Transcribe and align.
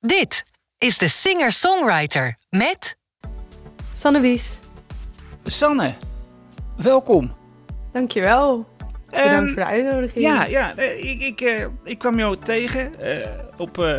Dit 0.00 0.44
is 0.78 0.98
de 0.98 1.08
singer-songwriter 1.08 2.36
met 2.50 2.96
Sanne 3.94 4.20
Wies, 4.20 4.58
Sanne, 5.44 5.92
welkom. 6.76 7.34
dankjewel. 7.92 8.66
Bedankt 9.06 9.30
Ehm, 9.32 9.46
voor 9.46 9.54
de 9.56 9.64
uitnodiging. 9.64 10.24
Ja, 10.24 10.44
ja 10.44 10.76
eh, 10.76 11.04
ik, 11.10 11.20
ik, 11.20 11.40
eh, 11.40 11.64
ik 11.84 11.98
kwam 11.98 12.18
jou 12.18 12.36
tegen 12.44 13.00
eh, 13.00 13.28
op, 13.56 13.78
eh, 13.78 13.98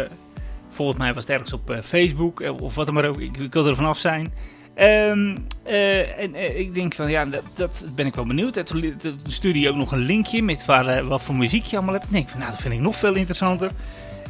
volgens 0.71 0.97
mij 0.97 1.13
was 1.13 1.23
het 1.23 1.31
ergens 1.31 1.53
op 1.53 1.69
eh, 1.69 1.77
Facebook 1.83 2.39
of 2.59 2.75
wat 2.75 2.85
dan 2.85 2.95
maar 2.95 3.05
ook. 3.05 3.19
Ik, 3.19 3.37
ik 3.37 3.53
wilde 3.53 3.69
er 3.69 3.75
vanaf 3.75 3.97
zijn. 3.97 4.33
Ehm, 4.75 5.37
eh, 5.63 6.19
en 6.19 6.59
ik 6.59 6.73
denk 6.73 6.93
van 6.93 7.09
ja, 7.09 7.25
dat, 7.25 7.43
dat 7.53 7.85
ben 7.95 8.05
ik 8.05 8.15
wel 8.15 8.25
benieuwd. 8.25 8.57
En 8.57 8.65
toen, 8.65 8.99
stuurde 9.27 9.59
je 9.59 9.69
ook 9.69 9.75
nog 9.75 9.91
een 9.91 9.99
linkje 9.99 10.41
met 10.43 10.65
waar, 10.65 11.03
wat 11.07 11.21
voor 11.21 11.35
muziek 11.35 11.63
je 11.65 11.75
allemaal 11.75 11.93
hebt. 11.93 12.05
Ik 12.05 12.11
denk 12.11 12.29
van 12.29 12.39
nou, 12.39 12.51
dat 12.51 12.61
vind 12.61 12.73
ik 12.73 12.79
nog 12.79 12.95
veel 12.95 13.15
interessanter. 13.15 13.71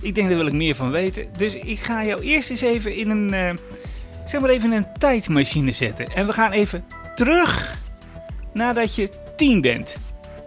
Ik 0.02 0.16
denk 0.16 0.28
daar 0.28 0.38
wil 0.38 0.48
ik 0.48 0.54
meer 0.54 0.76
van 0.76 0.92
weten. 0.92 1.26
Dus 1.38 1.54
ik 1.56 1.80
ga 1.80 2.04
jou 2.06 2.22
eerst 2.22 2.50
eens 2.50 2.62
even 2.62 2.96
in 2.96 3.10
een, 3.10 3.34
eh, 3.34 3.50
zeg 4.26 4.42
maar 4.42 4.50
even 4.50 4.72
in 4.72 4.78
een 4.78 4.88
tijdmachine 5.00 5.72
zetten. 5.72 6.08
En 6.14 6.26
we 6.26 6.34
gaan 6.34 6.52
even 6.52 6.86
terug 7.16 7.76
nadat 8.54 8.96
je 8.96 9.10
tien 9.36 9.62
bent. 9.62 9.96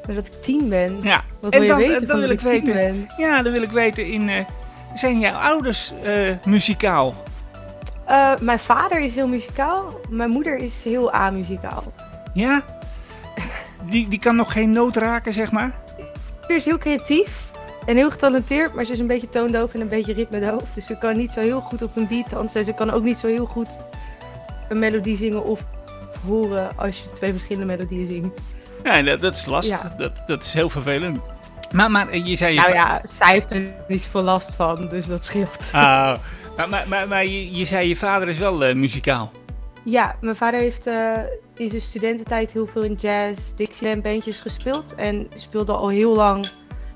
Maar 0.07 0.15
dat 0.15 0.27
ik 0.27 0.43
tien 0.43 0.69
ben. 0.69 0.99
Ja, 1.03 1.23
Wat 1.41 1.53
en 1.53 1.61
wil 1.61 1.69
je 1.69 1.69
dan, 1.75 1.79
weten 1.79 2.01
dan 2.01 2.09
van 2.11 2.21
wil 2.21 2.31
ik 2.31 2.41
weten. 2.41 2.73
ben? 2.73 3.07
Ja, 3.17 3.43
dan 3.43 3.53
wil 3.53 3.63
ik 3.63 3.71
weten 3.71 4.07
in. 4.07 4.29
eh, 4.29 4.45
zijn 4.95 5.19
jouw 5.21 5.33
ouders 5.39 5.93
eh, 6.03 6.13
muzikaal? 6.47 7.15
Eh, 8.07 8.33
mijn 8.41 8.59
vader 8.59 9.01
is 9.01 9.15
heel 9.15 9.29
muzikaal. 9.29 10.01
Mijn 10.11 10.31
moeder 10.31 10.57
is 10.57 10.85
heel 10.85 11.13
amuzikaal. 11.13 11.93
Ja? 12.35 12.65
Die, 13.91 14.09
die 14.09 14.19
kan 14.19 14.37
nog 14.37 14.53
geen 14.53 14.73
noot 14.73 14.97
raken, 14.97 15.33
zeg 15.33 15.51
maar? 15.53 15.73
Ze 16.47 16.55
is 16.55 16.65
heel 16.65 16.79
creatief 16.79 17.51
en 17.87 17.97
heel 17.97 18.11
getalenteerd, 18.11 18.75
maar 18.75 18.85
ze 18.85 18.93
is 18.93 18.99
een 18.99 19.07
beetje 19.07 19.29
toondoof 19.29 19.75
en 19.75 19.81
een 19.81 19.89
beetje 19.89 20.13
ritmedoof. 20.13 20.63
Dus 20.75 20.87
ze 20.87 20.99
kan 20.99 21.17
niet 21.17 21.33
zo 21.33 21.41
heel 21.41 21.61
goed 21.61 21.83
op 21.83 21.97
een 21.97 22.09
beat 22.09 22.31
dansen. 22.31 22.59
En 22.59 22.65
ze 22.65 22.73
kan 22.73 22.91
ook 22.91 23.03
niet 23.03 23.19
zo 23.19 23.27
heel 23.27 23.47
goed 23.47 23.69
een 24.69 24.79
melodie 24.79 25.17
zingen 25.17 25.45
of 25.45 25.65
horen 26.27 26.77
als 26.77 26.99
je 26.99 27.13
twee 27.13 27.33
verschillende 27.33 27.77
melodieën 27.77 28.07
zingt. 28.07 28.41
Ja, 28.85 29.03
dat, 29.03 29.21
dat 29.21 29.37
is 29.37 29.47
lastig. 29.47 29.83
Ja. 29.83 29.95
Dat, 29.97 30.23
dat 30.27 30.45
is 30.45 30.53
heel 30.53 30.69
vervelend. 30.69 31.21
Maar, 31.73 31.91
maar 31.91 32.09
eh, 32.09 32.27
je 32.27 32.37
zei... 32.37 32.55
Je 32.55 32.61
Nou 32.61 32.75
ja, 32.75 33.01
zij 33.03 33.33
heeft 33.33 33.51
er 33.51 33.75
niet 33.89 34.03
zoveel 34.03 34.23
last 34.23 34.55
van, 34.55 34.89
dus 34.89 35.07
dat 35.07 35.25
scheelt. 35.25 35.59
Ah, 35.73 36.19
maar 36.57 36.69
maar, 36.69 36.85
maar, 36.89 37.09
maar 37.09 37.25
je, 37.25 37.57
je 37.57 37.65
zei 37.65 37.89
je 37.89 37.97
vader 37.97 38.29
is 38.29 38.39
wel 38.39 38.65
eh, 38.65 38.75
muzikaal. 38.75 39.33
Ja, 39.85 40.17
mijn 40.21 40.37
vader 40.37 40.61
heeft 40.61 40.87
eh, 40.87 41.13
in 41.57 41.69
zijn 41.69 41.83
studententijd 41.83 42.53
heel 42.53 42.67
veel 42.67 42.83
in 42.83 42.95
jazz, 42.95 43.53
Dixieland 43.55 44.03
bandjes 44.03 44.41
gespeeld. 44.41 44.95
En 44.95 45.29
speelde 45.37 45.73
al 45.73 45.89
heel 45.89 46.15
lang 46.15 46.49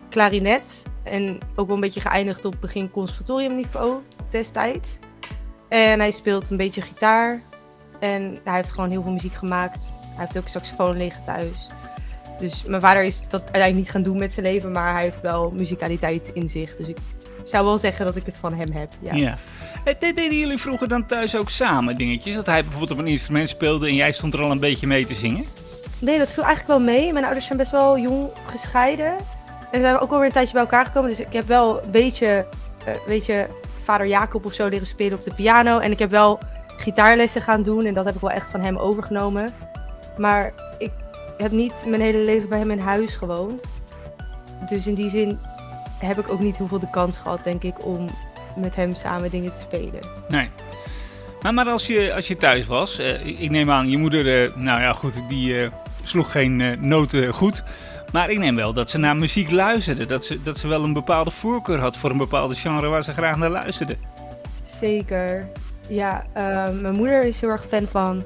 klarinet. 0.08 0.82
En 1.02 1.38
ook 1.56 1.66
wel 1.66 1.74
een 1.74 1.80
beetje 1.82 2.00
geëindigd 2.00 2.44
op 2.44 2.54
begin 2.60 2.90
conservatoriumniveau 2.90 3.94
destijds. 4.30 4.98
En 5.68 5.98
hij 6.00 6.10
speelt 6.10 6.50
een 6.50 6.56
beetje 6.56 6.82
gitaar. 6.82 7.40
En 8.00 8.38
hij 8.44 8.54
heeft 8.54 8.70
gewoon 8.72 8.90
heel 8.90 9.02
veel 9.02 9.12
muziek 9.12 9.34
gemaakt. 9.34 9.92
Hij 10.16 10.24
heeft 10.24 10.38
ook 10.38 10.48
saxofoon 10.48 10.96
liggen 10.96 11.24
thuis. 11.24 11.50
Dus 12.38 12.62
mijn 12.64 12.80
vader 12.80 13.02
is 13.04 13.20
dat 13.28 13.40
uiteindelijk 13.42 13.74
niet 13.76 13.90
gaan 13.90 14.02
doen 14.02 14.18
met 14.18 14.32
zijn 14.32 14.46
leven, 14.46 14.72
maar 14.72 14.92
hij 14.92 15.02
heeft 15.02 15.20
wel 15.20 15.50
muzikaliteit 15.56 16.30
in 16.34 16.48
zich. 16.48 16.76
Dus 16.76 16.88
ik 16.88 16.96
zou 17.44 17.64
wel 17.64 17.78
zeggen 17.78 18.04
dat 18.06 18.16
ik 18.16 18.26
het 18.26 18.36
van 18.36 18.54
hem 18.54 18.72
heb. 18.72 18.88
Ja. 19.00 19.14
Ja. 19.14 19.36
De- 19.84 19.96
Deden 19.98 20.38
jullie 20.38 20.58
vroeger 20.58 20.88
dan 20.88 21.06
thuis 21.06 21.36
ook 21.36 21.50
samen 21.50 21.96
dingetjes? 21.96 22.34
Dat 22.34 22.46
hij 22.46 22.62
bijvoorbeeld 22.62 22.90
op 22.90 22.98
een 22.98 23.06
instrument 23.06 23.48
speelde 23.48 23.86
en 23.88 23.94
jij 23.94 24.12
stond 24.12 24.34
er 24.34 24.42
al 24.42 24.50
een 24.50 24.60
beetje 24.60 24.86
mee 24.86 25.06
te 25.06 25.14
zingen? 25.14 25.44
Nee, 25.98 26.18
dat 26.18 26.32
viel 26.32 26.44
eigenlijk 26.44 26.78
wel 26.78 26.94
mee. 26.94 27.12
Mijn 27.12 27.24
ouders 27.24 27.46
zijn 27.46 27.58
best 27.58 27.70
wel 27.70 27.98
jong 27.98 28.28
gescheiden. 28.46 29.16
En 29.70 29.80
zijn 29.80 29.98
ook 29.98 30.10
wel 30.10 30.18
weer 30.18 30.28
een 30.28 30.34
tijdje 30.34 30.52
bij 30.52 30.62
elkaar 30.62 30.86
gekomen. 30.86 31.10
Dus 31.10 31.20
ik 31.20 31.32
heb 31.32 31.46
wel 31.46 31.84
een 31.84 31.90
beetje, 31.90 32.46
eh, 32.84 32.94
weet 33.06 33.26
je, 33.26 33.46
vader 33.82 34.06
Jacob 34.06 34.44
of 34.44 34.52
zo 34.52 34.68
leren 34.68 34.86
spelen 34.86 35.18
op 35.18 35.24
de 35.24 35.34
piano. 35.34 35.78
En 35.78 35.90
ik 35.90 35.98
heb 35.98 36.10
wel 36.10 36.38
gitaarlessen 36.66 37.42
gaan 37.42 37.62
doen. 37.62 37.84
En 37.84 37.94
dat 37.94 38.04
heb 38.04 38.14
ik 38.14 38.20
wel 38.20 38.30
echt 38.30 38.48
van 38.48 38.60
hem 38.60 38.76
overgenomen. 38.76 39.54
Maar 40.16 40.52
ik 40.78 40.90
heb 41.38 41.50
niet 41.50 41.84
mijn 41.86 42.00
hele 42.00 42.18
leven 42.18 42.48
bij 42.48 42.58
hem 42.58 42.70
in 42.70 42.78
huis 42.78 43.16
gewoond. 43.16 43.72
Dus 44.68 44.86
in 44.86 44.94
die 44.94 45.10
zin 45.10 45.38
heb 45.98 46.18
ik 46.18 46.28
ook 46.28 46.40
niet 46.40 46.56
heel 46.56 46.68
veel 46.68 46.78
de 46.78 46.90
kans 46.90 47.18
gehad, 47.18 47.44
denk 47.44 47.62
ik, 47.62 47.84
om 47.84 48.06
met 48.56 48.74
hem 48.74 48.92
samen 48.92 49.30
dingen 49.30 49.52
te 49.52 49.60
spelen. 49.60 50.00
Nee. 50.28 50.50
Maar, 51.40 51.54
maar 51.54 51.68
als, 51.68 51.86
je, 51.86 52.14
als 52.14 52.28
je 52.28 52.36
thuis 52.36 52.66
was, 52.66 52.98
eh, 52.98 53.26
ik 53.40 53.50
neem 53.50 53.70
aan, 53.70 53.90
je 53.90 53.96
moeder, 53.96 54.44
eh, 54.44 54.54
nou 54.56 54.80
ja 54.80 54.92
goed, 54.92 55.14
die 55.28 55.68
sloeg 56.02 56.30
geen 56.30 56.76
noten 56.80 57.34
goed. 57.34 57.62
Maar 58.16 58.30
ik 58.30 58.38
neem 58.38 58.56
wel 58.56 58.72
dat 58.72 58.90
ze 58.90 58.98
naar 58.98 59.16
muziek 59.16 59.50
luisterde. 59.50 60.06
Dat 60.06 60.24
ze, 60.24 60.42
dat 60.42 60.58
ze 60.58 60.68
wel 60.68 60.84
een 60.84 60.92
bepaalde 60.92 61.30
voorkeur 61.30 61.78
had 61.78 61.96
voor 61.96 62.10
een 62.10 62.16
bepaalde 62.16 62.54
genre 62.54 62.88
waar 62.88 63.02
ze 63.02 63.12
graag 63.12 63.36
naar 63.36 63.50
luisterde. 63.50 63.96
Zeker. 64.62 65.48
Ja, 65.88 66.26
eh, 66.32 66.68
mijn 66.80 66.94
moeder 66.94 67.24
is 67.24 67.40
heel 67.40 67.50
erg 67.50 67.66
fan 67.66 67.86
van 67.86 68.24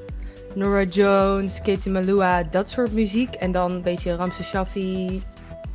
Nora 0.55 0.83
Jones, 0.83 1.61
Katie 1.61 1.91
Malua, 1.91 2.43
dat 2.43 2.69
soort 2.69 2.93
muziek. 2.93 3.35
En 3.35 3.51
dan 3.51 3.71
een 3.71 3.81
beetje 3.81 4.15
Ramse 4.15 4.43
Shaffi. 4.43 5.23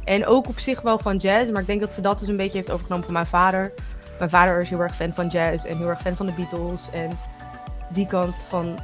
En 0.04 0.26
ook 0.26 0.48
op 0.48 0.58
zich 0.58 0.80
wel 0.80 0.98
van 0.98 1.16
jazz, 1.16 1.50
maar 1.50 1.60
ik 1.60 1.66
denk 1.66 1.80
dat 1.80 1.94
ze 1.94 2.00
dat 2.00 2.18
dus 2.18 2.28
een 2.28 2.36
beetje 2.36 2.58
heeft 2.58 2.70
overgenomen 2.70 3.04
van 3.04 3.14
mijn 3.14 3.26
vader. 3.26 3.72
Mijn 4.18 4.30
vader 4.30 4.62
is 4.62 4.68
heel 4.68 4.80
erg 4.80 4.96
fan 4.96 5.12
van 5.12 5.28
jazz 5.28 5.64
en 5.64 5.76
heel 5.76 5.88
erg 5.88 6.00
fan 6.00 6.16
van 6.16 6.26
de 6.26 6.32
Beatles. 6.32 6.90
En 6.92 7.10
die 7.92 8.06
kant 8.06 8.46
van 8.48 8.78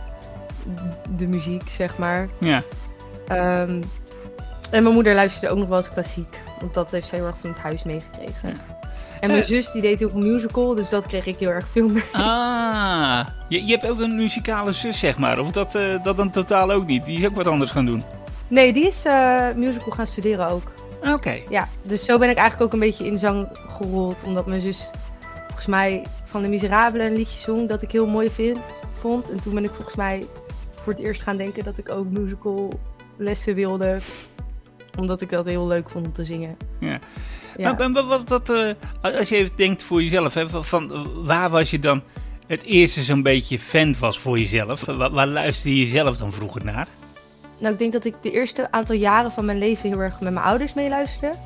de 1.17 1.27
muziek, 1.27 1.69
zeg 1.69 1.99
maar. 1.99 2.29
Ja, 2.41 2.63
Ehm, 3.33 3.83
en 4.73 4.83
mijn 4.83 4.95
moeder 4.95 5.15
luisterde 5.15 5.49
ook 5.55 5.59
nog 5.59 5.69
wel 5.69 5.79
eens 5.79 5.91
klassiek. 5.93 6.41
Want 6.61 6.75
dat 6.75 6.91
heeft 6.91 7.07
zij 7.07 7.19
heel 7.19 7.27
erg 7.27 7.37
van 7.41 7.51
het 7.51 7.59
huis 7.59 7.83
meegekregen. 7.83 8.49
Ja. 8.49 8.81
En 9.21 9.29
mijn 9.29 9.41
Eh. 9.43 9.47
zus 9.49 9.71
die 9.73 9.83
deed 9.83 9.99
veel 9.99 10.11
musical, 10.15 10.75
dus 10.75 10.89
dat 10.89 11.07
kreeg 11.07 11.27
ik 11.27 11.37
heel 11.37 11.49
erg 11.49 11.69
veel 11.69 11.89
mee. 11.89 12.03
Ah, 12.13 13.27
je, 13.49 13.65
je 13.67 13.73
hebt 13.73 13.91
ook 13.91 14.01
een 14.01 14.17
muzikale 14.17 14.73
zus, 14.73 14.99
zeg 14.99 15.19
maar. 15.19 15.39
Of 15.39 15.51
dat, 15.51 15.75
eh, 15.75 16.03
dat 16.03 16.17
dan 16.17 16.31
totaal 16.31 16.71
ook 16.73 16.87
niet. 16.87 17.05
Die 17.05 17.19
is 17.19 17.27
ook 17.27 17.35
wat 17.35 17.47
anders 17.47 17.71
gaan 17.71 17.87
doen. 17.87 18.03
Nee, 18.49 18.73
die 18.73 18.87
is 18.87 19.05
eh, 19.05 19.47
musical 19.57 19.91
gaan 19.93 20.07
studeren 20.07 20.49
ook. 20.49 20.63
Oké. 21.13 21.35
Ja, 21.49 21.69
dus 21.83 22.05
zo 22.05 22.19
ben 22.19 22.31
ik 22.31 22.37
eigenlijk 22.37 22.67
ook 22.67 22.81
een 22.81 22.87
beetje 22.89 23.07
in 23.07 23.19
zang 23.19 23.49
gerold. 23.53 24.23
Omdat 24.25 24.47
mijn 24.47 24.61
zus 24.61 24.91
volgens 25.47 25.67
mij 25.67 26.03
van 26.25 26.43
de 26.43 26.49
Miserabelen 26.49 27.07
een 27.07 27.17
liedje 27.17 27.39
zong 27.41 27.69
dat 27.69 27.83
ik 27.83 27.93
heel 27.93 28.07
mooi 28.07 28.31
vind, 28.31 28.59
vond. 28.99 29.31
En 29.31 29.41
toen 29.41 29.55
ben 29.55 29.65
ik 29.65 29.71
volgens 29.71 29.97
mij 29.97 30.27
voor 30.75 30.93
het 30.93 31.03
eerst 31.03 31.23
gaan 31.23 31.37
denken 31.37 31.65
dat 31.65 31.79
ik 31.79 31.89
ook 31.89 32.07
musical 32.11 32.69
lessen 33.17 33.55
wilde. 33.55 33.99
Omdat 34.99 35.21
ik 35.21 35.31
dat 35.31 35.45
heel 35.45 35.67
leuk 35.67 35.89
vond 35.89 36.07
om 36.07 36.13
te 36.13 36.25
zingen. 36.25 36.57
Ja. 36.81 36.99
Ja. 37.57 37.73
Maar, 37.73 37.91
maar 37.91 38.07
wat, 38.07 38.29
wat, 38.29 38.51
eh, 38.51 38.71
als 39.01 39.29
je 39.29 39.37
even 39.37 39.57
denkt 39.57 39.83
voor 39.83 40.03
jezelf, 40.03 40.35
hè, 40.35 40.49
van, 40.49 41.09
waar 41.25 41.51
was 41.51 41.71
je 41.71 41.79
dan 41.79 42.03
het 42.47 42.63
eerste 42.63 43.03
zo'n 43.03 43.23
beetje 43.23 43.59
fan 43.59 43.95
was 43.99 44.19
voor 44.19 44.39
jezelf? 44.39 44.85
Waar, 44.85 45.11
waar 45.11 45.27
luisterde 45.27 45.79
je 45.79 45.87
zelf 45.87 46.17
dan 46.17 46.33
vroeger 46.33 46.65
naar? 46.65 46.89
Nou, 47.59 47.73
ik 47.73 47.79
denk 47.79 47.93
dat 47.93 48.05
ik 48.05 48.15
de 48.23 48.33
eerste 48.33 48.71
aantal 48.71 48.95
jaren 48.95 49.33
van 49.33 49.45
mijn 49.45 49.59
leven 49.59 49.89
heel 49.89 50.01
erg 50.01 50.21
met 50.21 50.33
mijn 50.33 50.47
ouders 50.47 50.75
meeluisterde. 50.75 51.39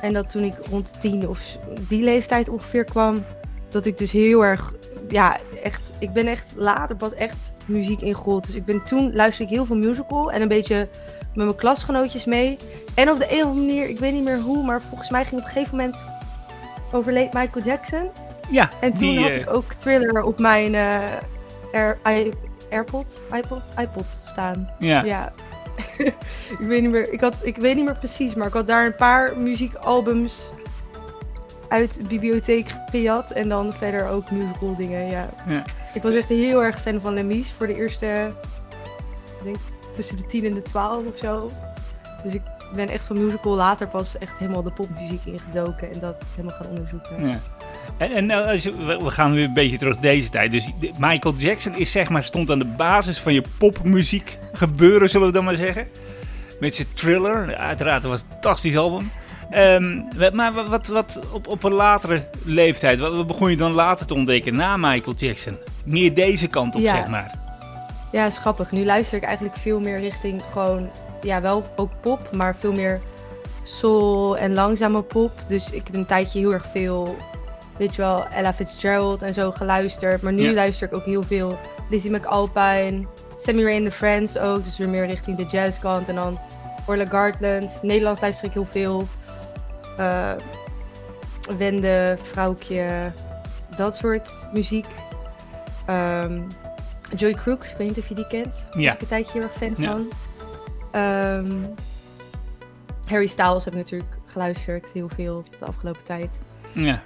En 0.00 0.12
dat 0.12 0.30
toen 0.30 0.42
ik 0.42 0.54
rond 0.70 0.92
de 0.92 0.98
tien 0.98 1.28
of 1.28 1.58
die 1.88 2.02
leeftijd 2.02 2.48
ongeveer 2.48 2.84
kwam, 2.84 3.24
dat 3.68 3.86
ik 3.86 3.98
dus 3.98 4.10
heel 4.10 4.44
erg, 4.44 4.72
ja, 5.08 5.38
echt, 5.62 5.90
ik 5.98 6.12
ben 6.12 6.26
echt 6.26 6.52
later 6.56 6.96
pas 6.96 7.14
echt 7.14 7.54
muziek 7.66 8.00
ingerold. 8.00 8.46
Dus 8.46 8.54
ik 8.54 8.64
ben 8.64 8.84
toen 8.84 9.14
luisterde 9.14 9.50
ik 9.50 9.56
heel 9.56 9.66
veel 9.66 9.76
musical 9.76 10.32
en 10.32 10.42
een 10.42 10.48
beetje 10.48 10.88
met 11.36 11.44
mijn 11.46 11.56
klasgenootjes 11.58 12.24
mee. 12.24 12.56
En 12.94 13.10
op 13.10 13.18
de 13.18 13.26
een 13.32 13.38
of 13.42 13.48
andere 13.48 13.66
manier, 13.66 13.88
ik 13.88 13.98
weet 13.98 14.12
niet 14.12 14.24
meer 14.24 14.38
hoe, 14.40 14.64
maar 14.64 14.82
volgens 14.82 15.10
mij 15.10 15.24
ging 15.24 15.40
op 15.40 15.46
een 15.46 15.52
gegeven 15.52 15.76
moment 15.76 15.96
overleed 16.92 17.32
Michael 17.32 17.64
Jackson. 17.64 18.10
Ja, 18.50 18.70
En 18.80 18.92
toen 18.92 19.00
die, 19.00 19.20
had 19.20 19.30
eh, 19.30 19.36
ik 19.40 19.50
ook 19.50 19.72
Thriller 19.72 20.22
op 20.22 20.38
mijn 20.38 20.74
eh 20.74 20.98
Air, 21.72 21.98
i- 22.08 22.32
AirPod, 22.70 23.24
iPod, 23.32 23.62
iPod 23.80 24.04
staan. 24.24 24.70
ja. 24.78 25.04
Ja. 25.04 25.32
ik, 26.58 26.58
weet 26.58 26.82
niet 26.82 26.90
meer, 26.90 27.12
ik, 27.12 27.20
had, 27.20 27.34
ik 27.42 27.56
weet 27.56 27.76
niet 27.76 27.84
meer 27.84 27.96
precies, 27.96 28.34
maar 28.34 28.46
ik 28.46 28.52
had 28.52 28.66
daar 28.66 28.86
een 28.86 28.94
paar 28.96 29.36
muziekalbums 29.38 30.50
uit 31.68 31.94
de 31.94 32.02
bibliotheek 32.08 32.66
gejat. 32.90 33.30
En 33.30 33.48
dan 33.48 33.72
verder 33.72 34.08
ook 34.08 34.30
musical 34.30 34.76
dingen, 34.76 35.10
ja. 35.10 35.28
Ja. 35.48 35.62
Ik 35.94 36.02
was 36.02 36.14
echt 36.14 36.28
heel 36.28 36.62
erg 36.64 36.80
fan 36.80 37.00
van 37.00 37.14
Lemies 37.14 37.52
voor 37.58 37.66
de 37.66 37.74
eerste, 37.74 38.32
ik 39.26 39.44
denk 39.44 39.56
tussen 39.96 40.16
de 40.16 40.26
10 40.26 40.44
en 40.44 40.54
de 40.54 40.62
12 40.62 41.02
of 41.04 41.18
zo. 41.18 41.50
Dus 42.22 42.32
ik 42.34 42.42
ben 42.74 42.88
echt 42.88 43.04
van 43.04 43.24
musical 43.24 43.54
later 43.54 43.88
pas 43.88 44.18
echt 44.18 44.38
helemaal 44.38 44.62
de 44.62 44.70
popmuziek 44.70 45.24
ingedoken 45.24 45.92
en 45.92 46.00
dat 46.00 46.22
helemaal 46.36 46.56
gaan 46.56 46.66
onderzoeken. 46.70 47.28
Ja. 47.28 47.38
En, 47.98 48.12
en 48.12 48.26
nou, 48.26 48.46
als 48.50 48.62
je, 48.62 48.84
we 49.02 49.10
gaan 49.10 49.32
weer 49.32 49.44
een 49.44 49.54
beetje 49.54 49.78
terug 49.78 49.96
deze 49.96 50.28
tijd. 50.30 50.50
Dus 50.50 50.70
Michael 50.98 51.34
Jackson 51.36 51.74
is, 51.76 51.90
zeg 51.90 52.08
maar, 52.08 52.22
stond 52.24 52.50
aan 52.50 52.58
de 52.58 52.68
basis 52.76 53.18
van 53.20 53.32
je 53.34 53.42
popmuziek 53.58 54.38
gebeuren, 54.52 55.08
zullen 55.10 55.26
we 55.26 55.32
dan 55.32 55.44
maar 55.44 55.54
zeggen. 55.54 55.86
Met 56.60 56.74
zijn 56.74 56.88
thriller. 56.94 57.56
Uiteraard, 57.56 58.02
dat 58.02 58.10
was 58.10 58.20
een 58.20 58.26
fantastisch 58.30 58.76
album. 58.76 59.10
Ehm, 59.50 60.00
maar 60.32 60.52
wa- 60.52 60.68
wat, 60.68 60.86
wat 60.86 61.20
op, 61.32 61.46
op 61.48 61.62
een 61.64 61.72
latere 61.72 62.28
leeftijd, 62.44 62.98
wat, 62.98 63.14
wat 63.14 63.26
begon 63.26 63.50
je 63.50 63.56
dan 63.56 63.72
later 63.72 64.06
te 64.06 64.14
ontdekken 64.14 64.54
na 64.56 64.76
Michael 64.76 65.16
Jackson? 65.16 65.56
Meer 65.84 66.14
deze 66.14 66.46
kant 66.46 66.74
op, 66.74 66.80
Ja. 66.80 66.96
zeg 66.96 67.06
maar. 67.08 67.34
Ja, 68.12 68.26
is 68.26 68.38
grappig. 68.38 68.70
Nu 68.70 68.84
luister 68.84 69.16
ik 69.18 69.24
eigenlijk 69.24 69.56
veel 69.56 69.80
meer 69.80 69.98
richting 69.98 70.42
gewoon, 70.52 70.90
ja, 71.20 71.40
wel 71.40 71.62
ook 71.76 71.90
pop, 72.00 72.32
maar 72.32 72.56
veel 72.56 72.72
meer 72.72 73.00
soul 73.64 74.38
en 74.38 74.54
langzame 74.54 75.02
pop. 75.02 75.30
Dus 75.48 75.70
ik 75.70 75.86
heb 75.86 75.94
een 75.94 76.06
tijdje 76.06 76.38
heel 76.38 76.52
erg 76.52 76.66
veel 76.66 77.16
weet 77.76 77.94
je 77.94 78.02
wel, 78.02 78.26
Ella 78.26 78.54
Fitzgerald 78.54 79.22
en 79.22 79.34
zo 79.34 79.50
geluisterd. 79.50 80.22
Maar 80.22 80.32
nu 80.32 80.54
luister 80.54 80.88
ik 80.88 80.94
ook 80.94 81.04
heel 81.04 81.22
veel 81.22 81.58
Lizzie 81.90 82.10
McAlpine, 82.10 83.06
Sammy 83.36 83.62
Ray 83.62 83.76
and 83.76 83.84
the 83.84 83.90
Friends 83.90 84.38
ook. 84.38 84.64
Dus 84.64 84.78
weer 84.78 84.88
meer 84.88 85.06
richting 85.06 85.36
de 85.36 85.44
jazzkant. 85.44 86.08
En 86.08 86.14
dan 86.14 86.38
Orla 86.86 87.06
Gartland. 87.06 87.78
Nederlands 87.82 88.20
luister 88.20 88.46
ik 88.46 88.52
heel 88.52 88.64
veel. 88.64 89.06
Eh 89.96 90.32
Wende, 91.58 92.16
Vrouwtje, 92.22 93.12
dat 93.76 93.96
soort 93.96 94.48
muziek. 94.52 94.86
Ehm, 95.86 96.40
Joy 97.16 97.34
Crooks, 97.34 97.70
ik 97.70 97.76
weet 97.76 97.88
niet 97.88 97.98
of 97.98 98.08
je 98.08 98.14
die 98.14 98.26
kent. 98.26 98.68
Ja. 98.76 98.92
ik 98.94 99.00
een 99.00 99.06
tijdje 99.06 99.32
heel 99.32 99.42
erg 99.42 99.56
fan 99.56 99.74
Ja. 99.76 99.90
van. 99.90 100.08
Ehm, 100.92 101.52
Harry 103.06 103.26
Styles 103.26 103.64
heb 103.64 103.72
ik 103.72 103.78
natuurlijk 103.78 104.10
geluisterd 104.26 104.90
heel 104.92 105.08
veel 105.14 105.44
de 105.58 105.64
afgelopen 105.64 106.04
tijd. 106.04 106.38
Ja. 106.72 107.02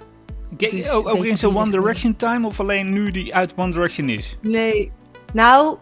Dus 0.49 0.89
ook, 0.89 1.07
ook 1.07 1.25
in 1.25 1.37
zo'n 1.37 1.51
die 1.53 1.61
One. 1.61 1.71
Direction 1.71 2.15
time 2.15 2.47
of 2.47 2.59
alleen 2.59 2.89
nu 2.89 3.11
die 3.11 3.35
uit 3.35 3.53
One 3.55 3.71
Direction 3.71 4.09
is? 4.09 4.37
Nee, 4.41 4.91
nou, 5.33 5.77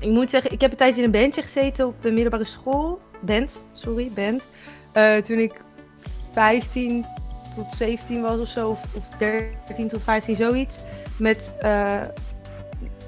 ik 0.00 0.08
moet 0.10 0.30
zeggen, 0.30 0.50
ik 0.52 0.60
heb 0.60 0.70
een 0.70 0.76
tijdje 0.76 1.02
in 1.02 1.06
een 1.14 1.20
bandje 1.20 1.42
gezeten 1.42 1.86
op 1.86 2.00
de 2.02 2.10
middelbare 2.12 2.44
school. 2.44 3.00
Band, 3.20 3.62
sorry, 3.72 4.10
band. 4.14 4.46
Eh, 4.92 5.16
toen 5.16 5.38
ik 5.38 5.60
15 6.32 7.04
tot 7.54 7.72
17 7.72 8.22
was 8.22 8.40
of 8.40 8.48
zo, 8.48 8.68
of, 8.68 8.80
of 8.94 9.08
13 9.08 9.88
tot 9.88 10.02
15, 10.02 10.36
zoiets. 10.36 10.78
Met 11.18 11.52
eh, 11.60 12.00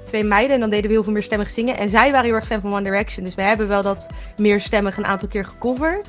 twee 0.09 0.23
meiden 0.23 0.53
en 0.53 0.59
dan 0.59 0.69
deden 0.69 0.87
we 0.87 0.93
heel 0.93 1.03
veel 1.03 1.13
meer 1.13 1.23
stemmig 1.23 1.49
zingen. 1.49 1.77
En 1.77 1.89
zij 1.89 2.11
waren 2.11 2.25
heel 2.25 2.35
erg 2.35 2.47
fan 2.47 2.61
van 2.61 2.73
One 2.73 2.83
Direction, 2.83 3.25
dus 3.25 3.35
we 3.35 3.41
hebben 3.41 3.67
wel 3.67 3.81
dat 3.81 4.07
meer 4.37 4.61
stemmig 4.61 4.97
een 4.97 5.05
aantal 5.05 5.27
keer 5.27 5.45
gecoverd. 5.45 6.07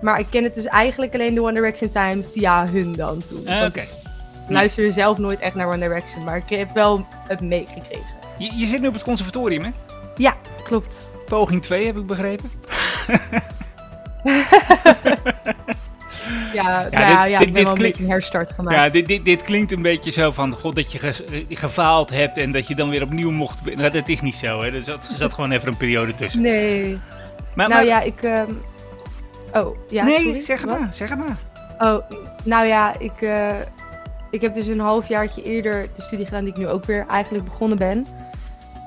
Maar 0.00 0.18
ik 0.18 0.26
ken 0.30 0.44
het 0.44 0.54
dus 0.54 0.64
eigenlijk 0.64 1.14
alleen 1.14 1.34
de 1.34 1.42
One 1.42 1.52
Direction 1.52 1.90
time 1.90 2.22
via 2.22 2.66
hun 2.66 2.92
dan 2.92 3.22
toen. 3.24 3.44
Want 3.44 3.66
Oké. 3.66 3.80
Ik 3.80 4.54
luisterde 4.54 4.92
zelf 4.92 5.18
nooit 5.18 5.40
echt 5.40 5.54
naar 5.54 5.68
One 5.68 5.78
Direction, 5.78 6.24
maar 6.24 6.36
ik 6.36 6.58
heb 6.58 6.74
wel 6.74 7.06
het 7.28 7.40
meegekregen. 7.40 8.16
Je, 8.38 8.56
je 8.56 8.66
zit 8.66 8.80
nu 8.80 8.86
op 8.86 8.92
het 8.92 9.02
conservatorium, 9.02 9.64
hè? 9.64 9.70
Ja, 10.16 10.36
klopt. 10.64 11.10
Poging 11.26 11.62
2 11.62 11.86
heb 11.86 11.96
ik 11.96 12.06
begrepen. 12.06 12.50
Ja, 16.54 16.82
dit- 16.82 16.92
nou 16.92 17.04
ja, 17.04 17.24
ja, 17.24 17.38
dit- 17.38 17.46
ik 17.48 17.52
ben 17.54 17.54
dit 17.54 17.62
wel 17.62 17.72
een 17.72 17.78
klinkt- 17.78 17.80
beetje 17.80 18.02
een 18.02 18.10
herstart 18.10 18.50
gemaakt. 18.52 18.76
Ja, 18.76 18.88
dit, 18.88 19.06
dit, 19.06 19.24
dit 19.24 19.42
klinkt 19.42 19.72
een 19.72 19.82
beetje 19.82 20.10
zo 20.10 20.30
van 20.32 20.52
god, 20.52 20.76
dat 20.76 20.92
je 20.92 20.98
eh, 20.98 21.58
gefaald 21.58 22.10
hebt 22.10 22.36
en 22.36 22.52
dat 22.52 22.68
je 22.68 22.74
dan 22.74 22.88
weer 22.90 23.02
opnieuw 23.02 23.30
mocht. 23.30 23.76
Nou, 23.76 23.90
dat 23.90 24.08
is 24.08 24.20
niet 24.20 24.34
zo, 24.36 24.62
hè? 24.62 24.74
Er 24.74 24.82
zat, 24.82 25.08
er 25.12 25.16
zat 25.18 25.34
gewoon 25.34 25.50
even 25.50 25.68
een 25.68 25.76
periode 25.76 26.14
tussen. 26.14 26.40
Nee. 26.40 26.98
Maar, 27.54 27.68
nou 27.68 27.70
maar- 27.84 27.84
ja, 27.84 28.00
ik... 28.00 28.22
ehm, 28.22 28.50
Oh, 29.52 29.76
ja, 29.88 30.04
nee, 30.04 30.20
sorry, 30.24 30.40
zeg 30.40 30.60
het 30.60 30.70
maar, 30.70 30.88
zeg 30.92 31.08
het 31.08 31.18
maar. 31.18 31.36
Oh, 31.78 32.10
nou 32.44 32.66
ja, 32.66 32.94
ik, 32.98 33.22
eh, 33.22 33.48
ik 34.30 34.40
heb 34.40 34.54
dus 34.54 34.66
een 34.66 34.80
halfjaartje 34.80 35.42
eerder 35.42 35.86
de 35.94 36.02
studie 36.02 36.24
gedaan 36.24 36.44
die 36.44 36.52
ik 36.52 36.58
nu 36.58 36.68
ook 36.68 36.84
weer 36.84 37.06
eigenlijk 37.10 37.44
begonnen 37.44 37.78
ben. 37.78 38.06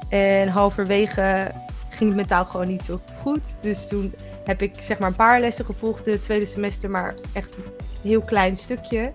En 0.09 0.47
halverwege 0.47 1.51
ging 1.89 2.09
het 2.09 2.15
mentaal 2.15 2.45
gewoon 2.45 2.67
niet 2.67 2.83
zo 2.83 2.99
goed. 3.21 3.55
Dus 3.61 3.87
toen 3.87 4.13
heb 4.43 4.61
ik 4.61 4.75
zeg 4.81 4.99
maar 4.99 5.09
een 5.09 5.15
paar 5.15 5.39
lessen 5.39 5.65
gevolgd 5.65 6.07
in 6.07 6.13
het 6.13 6.23
tweede 6.23 6.45
semester, 6.45 6.89
maar 6.89 7.13
echt 7.33 7.57
een 7.57 7.63
heel 8.01 8.21
klein 8.21 8.57
stukje. 8.57 9.13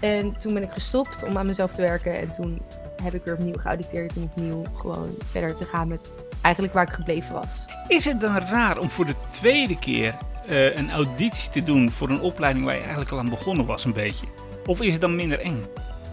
En 0.00 0.36
toen 0.38 0.54
ben 0.54 0.62
ik 0.62 0.70
gestopt 0.70 1.24
om 1.24 1.38
aan 1.38 1.46
mezelf 1.46 1.74
te 1.74 1.82
werken. 1.82 2.14
En 2.14 2.30
toen 2.30 2.62
heb 3.02 3.14
ik 3.14 3.24
weer 3.24 3.34
opnieuw 3.34 3.58
geauditeerd 3.58 4.16
en 4.16 4.22
opnieuw 4.22 4.62
gewoon 4.74 5.16
verder 5.24 5.54
te 5.54 5.64
gaan 5.64 5.88
met 5.88 6.10
eigenlijk 6.42 6.74
waar 6.74 6.86
ik 6.86 6.92
gebleven 6.92 7.32
was. 7.32 7.66
Is 7.88 8.04
het 8.04 8.20
dan 8.20 8.38
raar 8.38 8.78
om 8.78 8.90
voor 8.90 9.06
de 9.06 9.14
tweede 9.30 9.78
keer 9.78 10.16
eh, 10.46 10.76
een 10.76 10.90
auditie 10.90 11.50
te 11.50 11.62
doen 11.62 11.90
voor 11.90 12.10
een 12.10 12.20
opleiding 12.20 12.64
waar 12.64 12.74
je 12.74 12.80
eigenlijk 12.80 13.10
al 13.10 13.18
aan 13.18 13.30
begonnen 13.30 13.66
was 13.66 13.84
een 13.84 13.92
beetje? 13.92 14.26
Of 14.66 14.80
is 14.80 14.92
het 14.92 15.00
dan 15.00 15.16
minder 15.16 15.40
eng? 15.40 15.64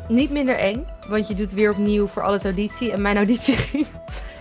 niet 0.10 0.32
minder 0.32 0.56
eng, 0.56 0.86
want 1.08 1.28
je 1.28 1.34
doet 1.34 1.54
weer 1.54 1.72
opnieuw 1.72 2.08
voor 2.08 2.24
alles 2.24 2.44
auditie. 2.44 2.92
En 2.92 3.02
mijn 3.02 3.16
auditie 3.16 3.56
ging 3.72 3.88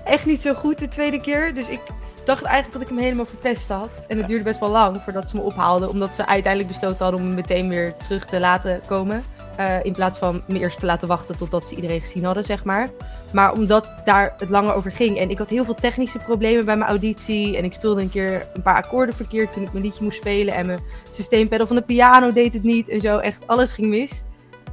echt 0.05 0.27
niet 0.27 0.43
zo 0.43 0.55
goed 0.55 0.79
de 0.79 0.89
tweede 0.89 1.21
keer. 1.21 1.55
Dus 1.55 1.69
ik 1.69 1.81
dacht 2.27 2.43
eigenlijk 2.43 2.73
dat 2.73 2.83
ik 2.83 2.89
hem 2.89 2.99
helemaal 2.99 3.27
verpest 3.27 3.69
had. 3.69 4.03
En 4.09 4.17
het 4.19 4.27
duurde 4.27 4.45
best 4.45 4.61
wel 4.61 4.69
lang 4.69 5.01
voordat 5.03 5.31
ze 5.31 5.37
me 5.37 5.43
ophaalden. 5.43 5.89
Omdat 5.89 6.15
ze 6.15 6.27
uiteindelijk 6.27 6.73
besloten 6.73 7.05
hadden 7.05 7.21
om 7.21 7.29
me 7.29 7.35
meteen 7.35 7.69
weer 7.69 7.97
terug 7.97 8.27
te 8.27 8.41
laten 8.41 8.81
komen. 8.87 9.25
Eh, 9.57 9.85
in 9.85 9.93
plaats 9.93 10.19
van 10.19 10.43
me 10.47 10.59
eerst 10.59 10.81
te 10.81 10.87
laten 10.87 11.09
wachten 11.09 11.37
totdat 11.37 11.69
ze 11.69 11.75
iedereen 11.75 12.01
gezien 12.01 12.25
hadden, 12.25 12.45
zeg 12.45 12.65
maar. 12.65 12.89
Maar 13.33 13.53
omdat 13.53 13.95
daar 14.05 14.35
het 14.39 14.49
langer 14.49 14.75
over 14.75 14.91
ging. 14.91 15.19
En 15.19 15.31
ik 15.31 15.39
had 15.39 15.49
heel 15.49 15.65
veel 15.65 15.75
technische 15.75 16.19
problemen 16.19 16.65
bij 16.65 16.77
mijn 16.77 16.91
auditie. 16.91 17.57
En 17.57 17.65
ik 17.65 17.73
speelde 17.73 18.01
een 18.01 18.11
keer 18.11 18.47
een 18.55 18.63
paar 18.63 18.77
akkoorden 18.77 19.15
verkeerd 19.15 19.53
toen 19.53 19.63
ik 19.63 19.73
mijn 19.73 19.85
liedje 19.85 20.05
moest 20.05 20.17
spelen. 20.17 20.55
En 20.55 20.67
mijn 20.67 20.81
systeempedal 21.11 21.67
van 21.67 21.77
de 21.77 21.83
piano 21.83 22.33
deed 22.33 22.53
het 22.53 22.63
niet. 22.63 22.89
En 22.89 23.01
zo, 23.01 23.19
echt 23.19 23.47
alles 23.47 23.73
ging 23.73 23.89
mis 23.89 24.25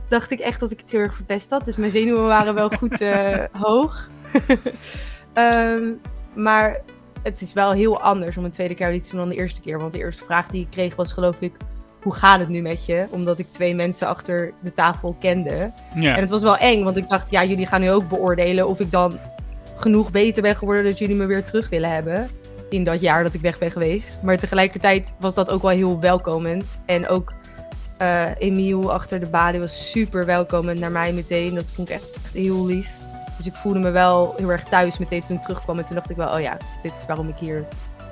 dacht 0.08 0.32
ik 0.32 0.40
echt 0.40 0.60
dat 0.60 0.72
ik 0.72 0.80
het 0.80 0.92
heel 0.92 1.00
erg 1.00 1.16
verpest 1.16 1.50
had. 1.50 1.66
Dus 1.66 1.76
mijn 1.76 1.92
zenuwen 1.92 2.28
waren 2.28 2.54
wel 2.54 2.70
goed 2.70 3.02
eh, 3.02 3.44
hoog. 3.68 4.10
Ehm, 5.34 5.92
maar 6.34 6.82
het 7.24 7.42
is 7.42 7.54
wel 7.54 7.72
heel 7.72 8.02
anders 8.02 8.38
om 8.38 8.46
een 8.46 8.52
tweede 8.52 8.76
keer 8.76 8.86
auditie 8.86 9.10
te 9.10 9.16
doen 9.16 9.26
dan 9.26 9.36
de 9.36 9.42
eerste 9.42 9.62
keer. 9.62 9.80
Want 9.80 9.92
de 9.92 9.98
eerste 9.98 10.24
vraag 10.24 10.48
die 10.48 10.62
ik 10.62 10.70
kreeg 10.70 10.96
was 10.96 11.14
geloof 11.14 11.36
ik... 11.40 11.54
Hoe 12.02 12.14
gaat 12.14 12.40
het 12.40 12.50
nu 12.50 12.62
met 12.62 12.86
je? 12.86 13.06
Omdat 13.10 13.40
ik 13.40 13.48
twee 13.52 13.76
mensen 13.76 14.08
achter 14.08 14.54
de 14.62 14.74
tafel 14.74 15.16
kende. 15.20 15.72
Ja. 15.96 16.16
En 16.16 16.22
het 16.22 16.30
was 16.30 16.42
wel 16.42 16.58
eng, 16.58 16.84
want 16.84 16.98
ik 16.98 17.10
dacht... 17.10 17.32
Ja, 17.32 17.44
jullie 17.44 17.66
gaan 17.66 17.82
nu 17.82 17.92
ook 17.92 18.10
beoordelen 18.10 18.68
of 18.68 18.80
ik 18.80 18.92
dan 18.92 19.20
genoeg 19.76 20.12
beter 20.12 20.42
ben 20.42 20.56
geworden... 20.56 20.84
dat 20.84 21.00
jullie 21.00 21.16
me 21.16 21.26
weer 21.26 21.44
terug 21.44 21.70
willen 21.70 21.90
hebben. 21.90 22.30
In 22.70 22.84
dat 22.84 23.02
jaar 23.02 23.24
dat 23.24 23.34
ik 23.34 23.42
weg 23.42 23.58
ben 23.58 23.72
geweest. 23.72 24.22
Maar 24.24 24.38
tegelijkertijd 24.38 25.14
was 25.20 25.34
dat 25.34 25.50
ook 25.50 25.62
wel 25.62 25.72
heel 25.72 26.00
welkomend. 26.00 26.82
En 26.86 27.08
ook 27.08 27.34
eh 27.98 28.30
Emiel 28.38 28.94
achter 28.94 29.20
de 29.20 29.30
balie 29.30 29.60
was 29.60 29.92
super 29.92 30.26
welkomend 30.26 30.80
naar 30.80 30.92
mij 30.92 31.14
meteen. 31.14 31.56
Dat 31.56 31.66
vond 31.66 31.90
ik 31.90 31.96
echt, 31.96 32.12
echt 32.24 32.34
heel 32.34 32.66
lief. 32.66 33.03
Dus 33.44 33.54
ik 33.54 33.58
voelde 33.60 33.80
me 33.80 33.90
wel 33.90 34.34
heel 34.38 34.52
erg 34.52 34.64
thuis 34.64 34.98
meteen 34.98 35.22
toen 35.22 35.36
ik 35.36 35.42
terugkwam. 35.42 35.78
En 35.78 35.86
toen 35.86 35.96
dacht 35.96 36.10
ik 36.10 36.16
wel, 36.16 36.34
oh 36.34 36.40
ja, 36.40 36.58
dit 36.82 36.94
is 36.94 37.06
waarom 37.06 37.28
ik 37.28 37.38
hier 37.38 37.66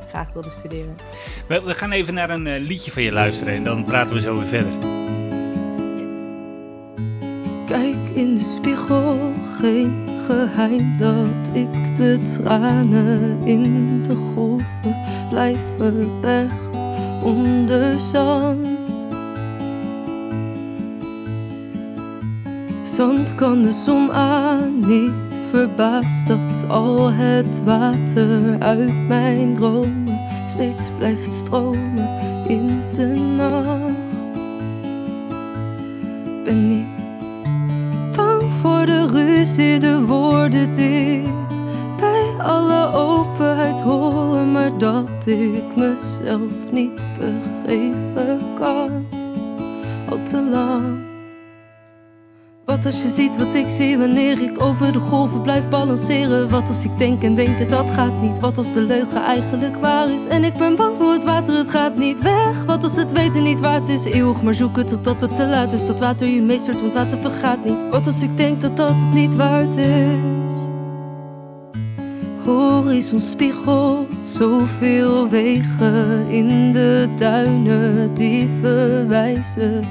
graag 0.10 0.34
wilde 0.34 0.50
studeren. 0.50 0.96
We, 1.48 1.62
we 1.62 1.74
gaan 1.74 1.92
even 1.92 2.14
naar 2.14 2.30
een 2.30 2.48
eh, 2.48 2.62
liedje 2.62 2.92
van 2.92 3.04
je 3.04 3.12
luisteren 3.12 3.54
en 3.54 3.64
dan 3.64 3.86
praten 3.86 4.16
we 4.16 4.22
zo 4.22 4.38
weer 4.38 4.48
verder. 4.48 4.72
Kijk 7.66 8.10
in 8.14 8.36
de 8.36 8.44
spiegel, 8.44 9.34
geen 9.60 10.10
geheim 10.28 10.98
dat 10.98 11.50
ik 11.54 11.96
de 11.96 12.20
tranen 12.36 13.42
in 13.44 14.04
de 14.04 14.16
golven 14.16 14.96
blijven 15.30 16.22
bergen 16.22 16.74
onder 17.24 18.00
zand. 18.00 18.71
Zand 22.96 23.36
kan 23.36 23.62
de 23.62 23.72
zon 23.72 24.12
aan, 24.12 24.80
niet 24.80 25.42
verbaasd 25.50 26.28
dat 26.28 26.66
al 26.68 27.12
het 27.12 27.64
water 27.64 28.60
uit 28.60 29.08
mijn 29.08 29.54
dromen 29.54 30.20
steeds 30.48 30.90
blijft 30.98 31.34
stromen 31.34 32.20
in 32.48 32.82
de 32.92 33.06
nacht. 33.36 33.96
Ben 36.44 36.68
niet 36.68 37.06
bang 38.16 38.52
voor 38.62 38.86
de 38.86 39.08
ruzie, 39.08 39.80
de 39.80 40.02
woorden 40.06 40.72
die 40.72 41.22
bij 41.98 42.34
alle 42.38 42.94
openheid 42.94 43.80
horen, 43.80 44.52
maar 44.52 44.78
dat 44.78 45.26
ik 45.26 45.76
mezelf 45.76 46.72
niet 46.72 47.08
vergeven 47.18 48.42
kan. 48.56 49.06
Al 50.10 50.22
te 50.24 50.42
lang. 50.52 51.11
Wat 52.82 52.94
als 52.94 53.02
je 53.02 53.10
ziet 53.10 53.38
wat 53.38 53.54
ik 53.54 53.70
zie 53.70 53.98
wanneer 53.98 54.42
ik 54.42 54.62
over 54.62 54.94
de 54.94 55.00
golven 55.00 55.42
blijf 55.42 55.70
balanceren? 55.70 56.50
Wat 56.50 56.68
als 56.68 56.84
ik 56.84 56.98
denk 56.98 57.24
en 57.24 57.36
denk 57.36 57.70
dat 57.70 57.90
gaat 57.90 58.22
niet? 58.22 58.40
Wat 58.40 58.58
als 58.58 58.74
de 58.74 58.82
leugen 58.82 59.24
eigenlijk 59.24 59.78
waar 59.78 60.10
is? 60.10 60.26
En 60.26 60.44
ik 60.44 60.54
ben 60.54 60.76
bang 60.76 60.98
voor 60.98 61.12
het 61.12 61.24
water, 61.24 61.58
het 61.58 61.70
gaat 61.70 61.98
niet 61.98 62.22
weg. 62.22 62.66
Wat 62.66 62.84
als 62.84 62.96
het 62.96 63.12
weten 63.12 63.44
niet 63.44 63.60
waard 63.60 63.90
is? 63.90 64.04
Eeuwig 64.04 64.42
maar 64.42 64.54
zoeken 64.54 64.86
totdat 64.86 65.22
het 65.22 65.36
te 65.36 65.46
laat 65.46 65.74
is. 65.74 65.86
Dat 65.86 66.00
water 66.00 66.28
je 66.28 66.42
meestert, 66.42 66.82
want 66.82 66.94
water 66.94 67.18
vergaat 67.18 67.66
niet. 67.66 67.90
Wat 67.92 68.06
als 68.06 68.22
ik 68.22 68.38
denk 68.38 68.62
dat 68.62 68.78
dat 68.78 69.02
het 69.02 69.14
niet 69.14 69.36
waard 69.36 69.76
is? 69.76 70.54
Horizon 72.46 73.20
spiegelt 73.20 74.26
zoveel 74.26 75.30
wegen 75.30 76.28
in 76.28 76.72
de 76.72 77.10
duinen 77.16 78.14
die 78.14 78.50
verwijzen 78.62 79.84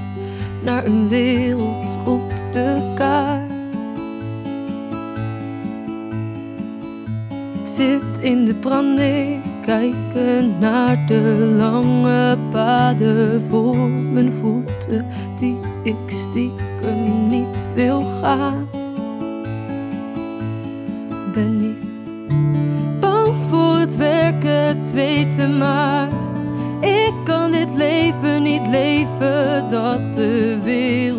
naar 0.62 0.84
een 0.84 1.08
wereld 1.08 1.98
op 2.06 2.39
Zit 7.70 8.18
in 8.20 8.44
de 8.44 8.54
branding, 8.54 9.42
kijken 9.62 10.58
naar 10.58 11.06
de 11.06 11.54
lange 11.56 12.38
paden 12.50 13.42
voor 13.48 13.76
mijn 13.88 14.32
voeten, 14.32 15.06
die 15.38 15.58
ik 15.82 15.96
stiekem 16.06 17.28
niet 17.28 17.70
wil 17.74 18.02
gaan. 18.20 18.68
Ben 21.34 21.60
niet 21.60 21.98
bang 23.00 23.34
voor 23.48 23.78
het 23.78 23.96
werken, 23.96 24.66
het 24.66 24.80
zweten, 24.80 25.58
maar 25.58 26.08
ik 26.80 27.14
kan 27.24 27.50
dit 27.50 27.74
leven 27.74 28.42
niet 28.42 28.66
leven 28.66 29.68
dat 29.68 30.14
de 30.14 30.58
wereld 30.64 31.09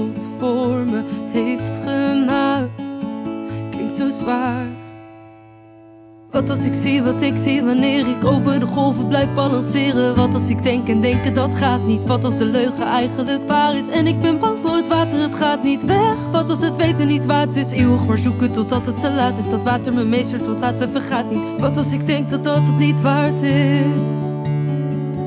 Wat 6.31 6.49
als 6.49 6.65
ik 6.65 6.75
zie 6.75 7.03
wat 7.03 7.21
ik 7.21 7.37
zie 7.37 7.63
wanneer 7.63 8.07
ik 8.07 8.25
over 8.25 8.59
de 8.59 8.65
golven 8.65 9.07
blijf 9.07 9.33
balanceren? 9.33 10.15
Wat 10.15 10.33
als 10.33 10.49
ik 10.49 10.63
denk 10.63 10.87
en 10.87 11.01
denken 11.01 11.33
dat 11.33 11.55
gaat 11.55 11.85
niet? 11.85 12.05
Wat 12.05 12.23
als 12.23 12.37
de 12.37 12.45
leugen 12.45 12.85
eigenlijk 12.85 13.47
waar 13.47 13.75
is? 13.75 13.89
En 13.89 14.07
ik 14.07 14.19
ben 14.19 14.39
bang 14.39 14.59
voor 14.59 14.75
het 14.75 14.87
water, 14.87 15.19
het 15.19 15.35
gaat 15.35 15.63
niet 15.63 15.85
weg. 15.85 16.15
Wat 16.31 16.49
als 16.49 16.61
het 16.61 16.75
weten 16.75 17.07
niet 17.07 17.25
waard 17.25 17.55
is? 17.55 17.71
Eeuwig 17.71 18.05
maar 18.07 18.17
zoeken 18.17 18.51
totdat 18.51 18.85
het 18.85 18.99
te 18.99 19.11
laat 19.11 19.37
is. 19.37 19.49
Dat 19.49 19.63
water 19.63 19.93
me 19.93 20.03
meestert, 20.03 20.43
tot 20.43 20.59
water 20.59 20.89
vergaat 20.89 21.29
niet. 21.31 21.43
Wat 21.59 21.77
als 21.77 21.93
ik 21.93 22.05
denk 22.05 22.29
dat 22.29 22.43
dat 22.43 22.67
het 22.67 22.77
niet 22.77 23.01
waard 23.01 23.41
is? 23.41 24.40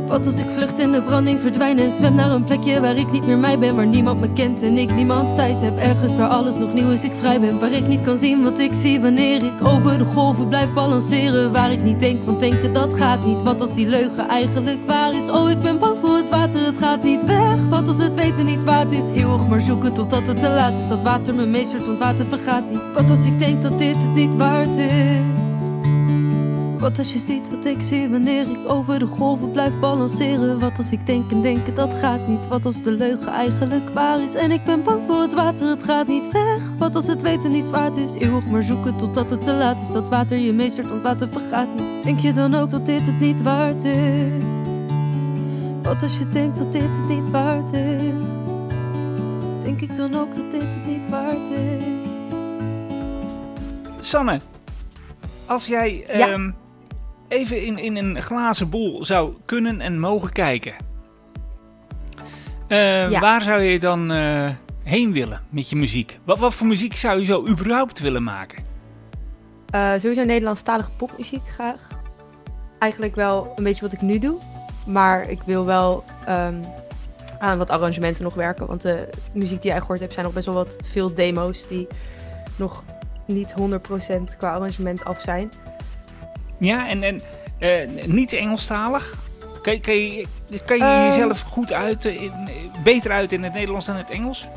Wat 0.06 0.26
als 0.26 0.38
ik 0.38 0.50
vlucht 0.50 0.78
in 0.78 0.92
de 0.92 1.02
branding, 1.02 1.40
verdwijn 1.40 1.78
en 1.78 1.90
zwem 1.90 2.14
naar 2.14 2.30
een 2.30 2.44
plekje 2.44 2.80
waar 2.80 2.96
ik 2.96 3.12
niet 3.12 3.26
meer 3.26 3.38
mij 3.38 3.58
ben, 3.58 3.76
waar 3.76 3.86
niemand 3.86 4.20
me 4.20 4.32
kent 4.32 4.62
en 4.62 4.78
ik 4.78 4.94
niemands 4.94 5.34
tijd 5.34 5.60
heb. 5.60 5.78
Ergens 5.78 6.16
waar 6.16 6.28
alles 6.28 6.56
nog 6.56 6.74
nieuw 6.74 6.90
is, 6.90 7.04
ik 7.04 7.14
vrij 7.14 7.40
ben, 7.40 7.58
waar 7.58 7.72
ik 7.72 7.86
niet 7.86 8.00
kan 8.00 8.18
zien 8.18 8.42
wat 8.42 8.58
ik 8.58 8.74
zie 8.74 9.00
wanneer 9.00 9.44
ik 9.44 9.64
over 9.64 9.98
de 9.98 10.04
golven 10.04 10.48
blijf 10.48 10.72
balanceren. 10.72 11.52
Waar 11.52 11.72
ik 11.72 11.82
niet 11.82 12.00
denk, 12.00 12.24
want 12.24 12.40
denken 12.40 12.72
dat 12.72 12.94
gaat 12.94 13.24
niet. 13.26 13.42
Wat 13.42 13.60
als 13.60 13.74
die 13.74 13.88
leugen 13.88 14.28
eigenlijk 14.28 14.78
waar 14.86 15.14
is? 15.14 15.30
Oh, 15.30 15.50
ik 15.50 15.60
ben 15.60 15.78
bang 15.78 15.98
voor 15.98 16.16
het 16.16 16.30
water, 16.30 16.66
het 16.66 16.78
gaat 16.78 17.02
niet 17.02 17.24
weg. 17.24 17.66
Wat 17.68 17.88
als 17.88 17.98
het 17.98 18.14
weten 18.14 18.46
niet 18.46 18.64
waard 18.64 18.92
is? 18.92 19.08
Eeuwig 19.08 19.48
maar 19.48 19.60
zoeken 19.60 19.92
totdat 19.92 20.26
het 20.26 20.38
te 20.38 20.48
laat 20.48 20.78
is. 20.78 20.88
Dat 20.88 21.02
water 21.02 21.34
me 21.34 21.46
meestert, 21.46 21.86
want 21.86 21.98
water 21.98 22.26
vergaat 22.26 22.70
niet. 22.70 22.80
Wat 22.94 23.10
als 23.10 23.26
ik 23.26 23.38
denk 23.38 23.62
dat 23.62 23.78
dit 23.78 24.02
het 24.02 24.14
niet 24.14 24.36
waard 24.36 24.76
is? 24.76 25.33
Wat 26.84 26.98
als 26.98 27.12
je 27.12 27.18
ziet 27.18 27.50
wat 27.50 27.64
ik 27.64 27.80
zie 27.80 28.08
wanneer 28.08 28.50
ik 28.50 28.58
over 28.68 28.98
de 28.98 29.06
golven 29.06 29.50
blijf 29.50 29.78
balanceren? 29.78 30.60
Wat 30.60 30.78
als 30.78 30.92
ik 30.92 31.06
denk 31.06 31.30
en 31.30 31.42
denken 31.42 31.74
dat 31.74 31.94
gaat 31.94 32.28
niet? 32.28 32.48
Wat 32.48 32.64
als 32.64 32.82
de 32.82 32.90
leugen 32.90 33.28
eigenlijk 33.28 33.90
waar 33.90 34.22
is? 34.22 34.34
En 34.34 34.50
ik 34.50 34.64
ben 34.64 34.82
bang 34.82 35.02
voor 35.06 35.20
het 35.20 35.34
water, 35.34 35.68
het 35.68 35.82
gaat 35.82 36.06
niet 36.06 36.32
weg. 36.32 36.72
Wat 36.78 36.94
als 36.94 37.06
het 37.06 37.22
weten 37.22 37.50
niet 37.50 37.70
waard 37.70 37.96
is? 37.96 38.14
Eeuwig 38.14 38.46
maar 38.46 38.62
zoeken 38.62 38.96
totdat 38.96 39.30
het 39.30 39.42
te 39.42 39.52
laat 39.52 39.80
is. 39.80 39.90
Dat 39.90 40.08
water 40.08 40.38
je 40.38 40.52
meestert, 40.52 40.88
want 40.88 41.02
water 41.02 41.28
vergaat 41.28 41.68
niet. 41.74 42.02
Denk 42.02 42.20
je 42.20 42.32
dan 42.32 42.54
ook 42.54 42.70
dat 42.70 42.86
dit 42.86 43.06
het 43.06 43.18
niet 43.18 43.42
waard 43.42 43.84
is? 43.84 44.42
Wat 45.82 46.02
als 46.02 46.18
je 46.18 46.28
denkt 46.28 46.58
dat 46.58 46.72
dit 46.72 46.82
het 46.96 47.08
niet 47.08 47.30
waard 47.30 47.72
is? 47.72 48.12
Denk 49.62 49.80
ik 49.80 49.96
dan 49.96 50.14
ook 50.14 50.34
dat 50.34 50.50
dit 50.50 50.74
het 50.74 50.86
niet 50.86 51.08
waard 51.08 51.48
is? 51.48 51.84
Sanne, 54.00 54.40
als 55.46 55.66
jij 55.66 56.04
Ja. 56.06 56.28
ehm, 56.28 56.50
even 57.34 57.62
in, 57.62 57.78
in 57.78 57.96
een 57.96 58.22
glazen 58.22 58.68
bol 58.70 59.04
zou 59.04 59.34
kunnen 59.44 59.80
en 59.80 59.98
mogen 60.00 60.32
kijken. 60.32 60.74
eh, 62.68 63.10
Ja. 63.10 63.20
Waar 63.20 63.42
zou 63.42 63.62
je 63.62 63.78
dan 63.78 64.10
eh, 64.10 64.48
heen 64.82 65.12
willen 65.12 65.40
met 65.48 65.68
je 65.70 65.76
muziek? 65.76 66.18
Wat, 66.24 66.38
wat 66.38 66.54
voor 66.54 66.66
muziek 66.66 66.96
zou 66.96 67.18
je 67.18 67.24
zo 67.24 67.46
überhaupt 67.46 67.98
willen 68.00 68.22
maken? 68.22 68.62
Eh, 69.70 69.90
sowieso 69.98 70.24
Nederlandstalige 70.24 70.90
popmuziek 70.96 71.42
graag. 71.54 71.88
Eigenlijk 72.78 73.14
wel 73.14 73.52
een 73.56 73.64
beetje 73.64 73.80
wat 73.84 73.92
ik 73.92 74.00
nu 74.00 74.18
doe. 74.18 74.38
Maar 74.86 75.30
ik 75.30 75.40
wil 75.46 75.64
wel 75.64 76.04
ehm, 76.26 76.54
aan 77.38 77.58
wat 77.58 77.70
arrangementen 77.70 78.22
nog 78.22 78.34
werken. 78.34 78.66
Want 78.66 78.80
de 78.82 79.08
muziek 79.32 79.62
die 79.62 79.70
jij 79.70 79.80
gehoord 79.80 80.00
hebt 80.00 80.12
zijn 80.12 80.24
nog 80.24 80.34
best 80.34 80.46
wel 80.46 80.54
wat 80.54 80.76
veel 80.84 81.14
demo's 81.14 81.68
die 81.68 81.86
nog 82.56 82.84
niet 83.26 83.54
100% 83.60 84.36
qua 84.38 84.52
arrangement 84.52 85.04
af 85.04 85.20
zijn. 85.20 85.48
Ja, 86.58 86.88
en, 86.88 87.02
en 87.02 87.20
eh, 87.58 88.04
niet 88.06 88.32
Engelstalig? 88.32 89.14
Kan, 89.62 89.72
je- 89.72 89.80
kan 89.80 89.94
je, 89.94 90.26
kan 90.64 90.76
je 90.76 90.82
Eh. 90.82 91.06
jezelf 91.06 91.40
goed 91.40 91.72
uit, 91.72 92.04
in, 92.04 92.32
beter 92.82 93.10
uit 93.10 93.32
in 93.32 93.42
het 93.42 93.52
Nederlands 93.52 93.86
dan 93.86 93.96
het 93.96 94.10
Engels? 94.10 94.48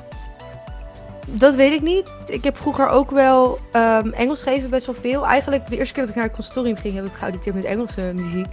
Dat 1.29 1.55
weet 1.55 1.71
ik 1.73 1.81
niet. 1.81 2.13
Ik 2.27 2.43
heb 2.43 2.57
vroeger 2.57 2.87
ook 2.89 3.11
wel 3.11 3.59
ehm, 3.71 4.09
Engels 4.11 4.43
gegeven 4.43 4.69
best 4.69 4.85
wel 4.85 4.95
veel. 5.01 5.25
Eigenlijk 5.27 5.67
de 5.69 5.77
eerste 5.77 5.93
keer 5.93 6.01
dat 6.01 6.09
ik 6.11 6.15
naar 6.17 6.25
het 6.27 6.33
conservatorium 6.35 6.77
ging, 6.77 6.95
heb 6.95 7.05
ik 7.05 7.13
geauditeerd 7.13 7.55
met 7.55 7.65
Engelse 7.65 8.11
muziek. 8.15 8.47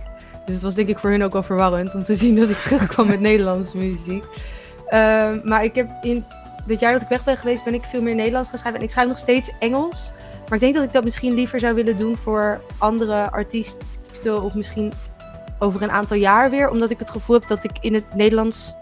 Dus 0.44 0.54
het 0.54 0.62
was 0.62 0.74
denk 0.74 0.88
ik 0.88 0.98
voor 0.98 1.10
hun 1.10 1.24
ook 1.24 1.32
wel 1.32 1.42
verwarrend 1.42 1.94
om 1.94 2.04
te 2.04 2.14
zien 2.22 2.36
dat 2.36 2.48
ik 2.48 2.56
terugkwam 2.56 3.06
met 3.06 3.20
Nederlandse 3.20 3.76
muziek. 3.76 4.24
Ehm, 4.88 5.40
maar 5.44 5.64
ik 5.64 5.74
heb 5.74 5.88
in 6.02 6.24
dit 6.66 6.80
jaar 6.80 6.92
dat 6.92 7.02
ik 7.02 7.08
weg 7.08 7.24
ben 7.24 7.36
geweest, 7.36 7.64
ben 7.64 7.74
ik 7.74 7.84
veel 7.84 8.02
meer 8.02 8.14
Nederlands 8.14 8.48
gaan 8.50 8.58
schrijven. 8.58 8.80
En 8.80 8.86
ik 8.86 8.92
schrijf 8.92 9.08
nog 9.08 9.18
steeds 9.18 9.50
Engels. 9.58 10.12
Maar 10.54 10.62
ik 10.62 10.68
denk 10.72 10.82
dat 10.82 10.88
ik 10.88 10.94
dat 10.94 11.04
misschien 11.04 11.34
liever 11.34 11.60
zou 11.60 11.74
willen 11.74 11.96
doen 11.96 12.16
voor 12.16 12.60
andere 12.78 13.30
artiesten. 13.30 14.42
Of 14.42 14.54
misschien 14.54 14.92
over 15.58 15.82
een 15.82 15.90
aantal 15.90 16.16
jaar 16.16 16.50
weer. 16.50 16.70
Omdat 16.70 16.90
ik 16.90 16.98
het 16.98 17.10
gevoel 17.10 17.38
heb 17.38 17.48
dat 17.48 17.64
ik 17.64 17.70
in 17.80 17.94
het 17.94 18.14
Nederlands 18.14 18.76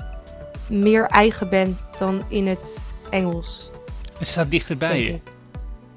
meer 0.70 1.04
eigen 1.04 1.48
ben 1.48 1.78
dan 1.98 2.22
in 2.28 2.46
het 2.46 2.78
Engels. 3.10 3.70
Het 4.18 4.28
staat 4.28 4.50
dichterbij 4.50 5.02
je. 5.02 5.18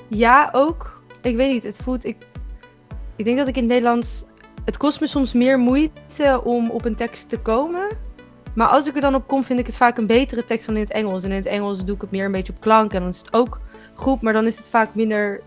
Ja, 0.07 0.49
ook. 0.51 1.01
Ik 1.21 1.35
weet 1.35 1.51
niet. 1.51 1.63
Het 1.63 1.77
voelt. 1.83 2.05
Ik, 2.05 2.17
ik 3.15 3.25
denk 3.25 3.37
dat 3.37 3.47
ik 3.47 3.55
in 3.55 3.63
het 3.63 3.71
Nederlands. 3.71 4.25
Het 4.65 4.77
kost 4.77 4.99
me 4.99 5.07
soms 5.07 5.33
meer 5.33 5.59
moeite 5.59 6.41
om 6.43 6.69
op 6.69 6.85
een 6.85 6.95
tekst 6.95 7.29
te 7.29 7.39
komen. 7.39 7.87
Maar 8.53 8.67
als 8.67 8.87
ik 8.87 8.95
er 8.95 9.01
dan 9.01 9.15
op 9.15 9.27
kom, 9.27 9.43
vind 9.43 9.59
ik 9.59 9.65
het 9.65 9.77
vaak 9.77 9.97
een 9.97 10.07
betere 10.07 10.45
tekst 10.45 10.65
dan 10.65 10.75
in 10.75 10.81
het 10.81 10.91
Engels. 10.91 11.23
En 11.23 11.29
in 11.29 11.35
het 11.35 11.45
Engels 11.45 11.85
doe 11.85 11.95
ik 11.95 12.01
het 12.01 12.11
meer 12.11 12.25
een 12.25 12.31
beetje 12.31 12.53
op 12.53 12.61
klank. 12.61 12.93
En 12.93 12.99
dan 12.99 13.09
is 13.09 13.19
het 13.19 13.33
ook 13.33 13.59
goed, 13.93 14.21
maar 14.21 14.33
dan 14.33 14.45
is 14.45 14.57
het 14.57 14.67
vaak 14.67 14.95
minder 14.95 15.41